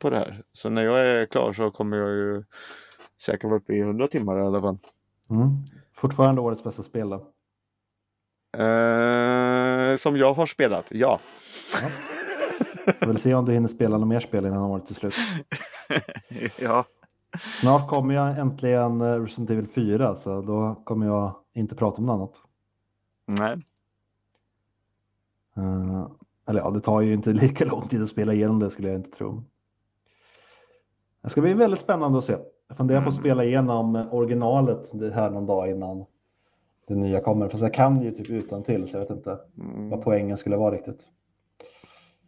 [0.00, 0.42] på det här.
[0.52, 2.44] Så när jag är klar så kommer jag ju
[3.20, 4.78] säkert vara uppe i 100 timmar i alla fall.
[5.30, 5.48] Mm.
[5.94, 7.16] Fortfarande årets bästa spel då?
[8.62, 11.20] Eh, som jag har spelat, ja.
[11.82, 11.88] ja.
[12.92, 15.14] Får väl se om du hinner spela något mer spel innan året är slut.
[16.60, 16.84] ja.
[17.60, 22.06] Snart kommer jag äntligen eh, Resident Evil 4 så då kommer jag inte prata om
[22.06, 22.42] något annat.
[23.26, 23.64] Nej.
[25.58, 26.08] Uh,
[26.48, 28.98] eller ja, det tar ju inte lika lång tid att spela igenom det skulle jag
[28.98, 29.42] inte tro.
[31.22, 32.36] Det ska bli väldigt spännande att se.
[32.68, 33.22] Jag funderar på att mm.
[33.22, 36.04] spela igenom originalet det här någon dag innan
[36.86, 37.48] det nya kommer.
[37.48, 39.90] Fast jag kan ju typ utan till så jag vet inte mm.
[39.90, 41.08] vad poängen skulle vara riktigt.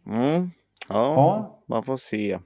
[0.07, 0.51] Mm.
[0.89, 2.39] Ja, ja, man får se.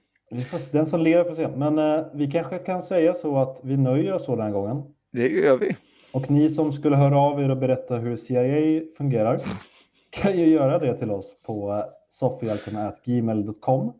[0.71, 1.47] Den som lever får se.
[1.47, 4.83] Men eh, vi kanske kan säga så att vi nöjer oss så den gången.
[5.11, 5.75] Det gör vi.
[6.11, 9.41] Och ni som skulle höra av er och berätta hur CIA fungerar
[10.09, 13.93] kan ju göra det till oss på soffhjältarna.gmail.com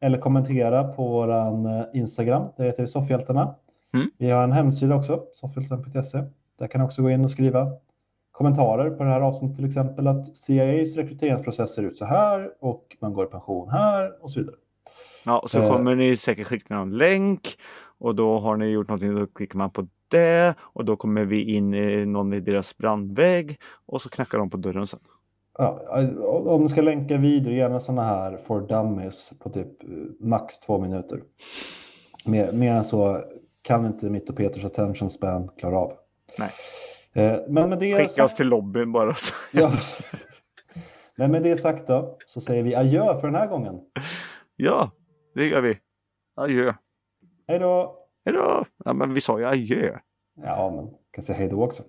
[0.00, 2.48] eller kommentera på vår eh, Instagram.
[2.56, 3.54] Det heter Soffhjältarna.
[3.94, 4.10] Mm.
[4.18, 6.22] Vi har en hemsida också, soffhjältarna.se.
[6.58, 7.72] Där kan ni också gå in och skriva
[8.36, 12.96] kommentarer på det här avsnittet, till exempel att CIAs rekryteringsprocess ser ut så här och
[13.00, 14.56] man går i pension här och så vidare.
[15.24, 15.72] Ja, och så eh.
[15.72, 17.58] kommer ni säkert skicka någon länk
[17.98, 21.54] och då har ni gjort någonting, då klickar man på det och då kommer vi
[21.54, 25.00] in i någon i deras brandvägg och så knackar de på dörren sen.
[25.58, 25.80] Ja,
[26.46, 29.88] om ni ska länka vidare, gärna sådana här for dummies på typ eh,
[30.20, 31.22] max två minuter.
[32.24, 33.24] Mer, mer än så
[33.62, 35.92] kan inte mitt och Peters attention span klara av.
[36.38, 36.50] Nej.
[37.16, 38.20] Eh, men med det Skicka sagt...
[38.20, 39.14] oss till lobbyn bara.
[39.52, 39.72] Ja.
[41.16, 43.80] Men med det sagt då så säger vi adjö för den här gången.
[44.56, 44.90] Ja,
[45.34, 45.78] det gör vi.
[46.34, 46.74] Adjö.
[47.48, 47.98] Hej då.
[48.24, 48.64] Hej då.
[48.84, 49.98] Ja, men vi sa ju adjö.
[50.34, 51.82] Ja, men kan säga hej då också.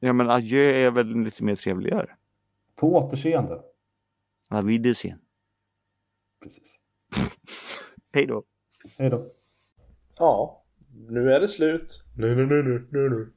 [0.00, 2.16] Ja, men adjö är väl lite mer trevligare.
[2.74, 3.60] På återseende.
[4.48, 5.18] Ja, Wiedersehen.
[6.42, 6.78] Precis.
[8.12, 8.44] hej då.
[8.98, 9.26] Hej då.
[10.18, 10.64] Ja,
[11.08, 12.04] nu är det slut.
[12.16, 13.32] Nu, nu, nu, nu, nu.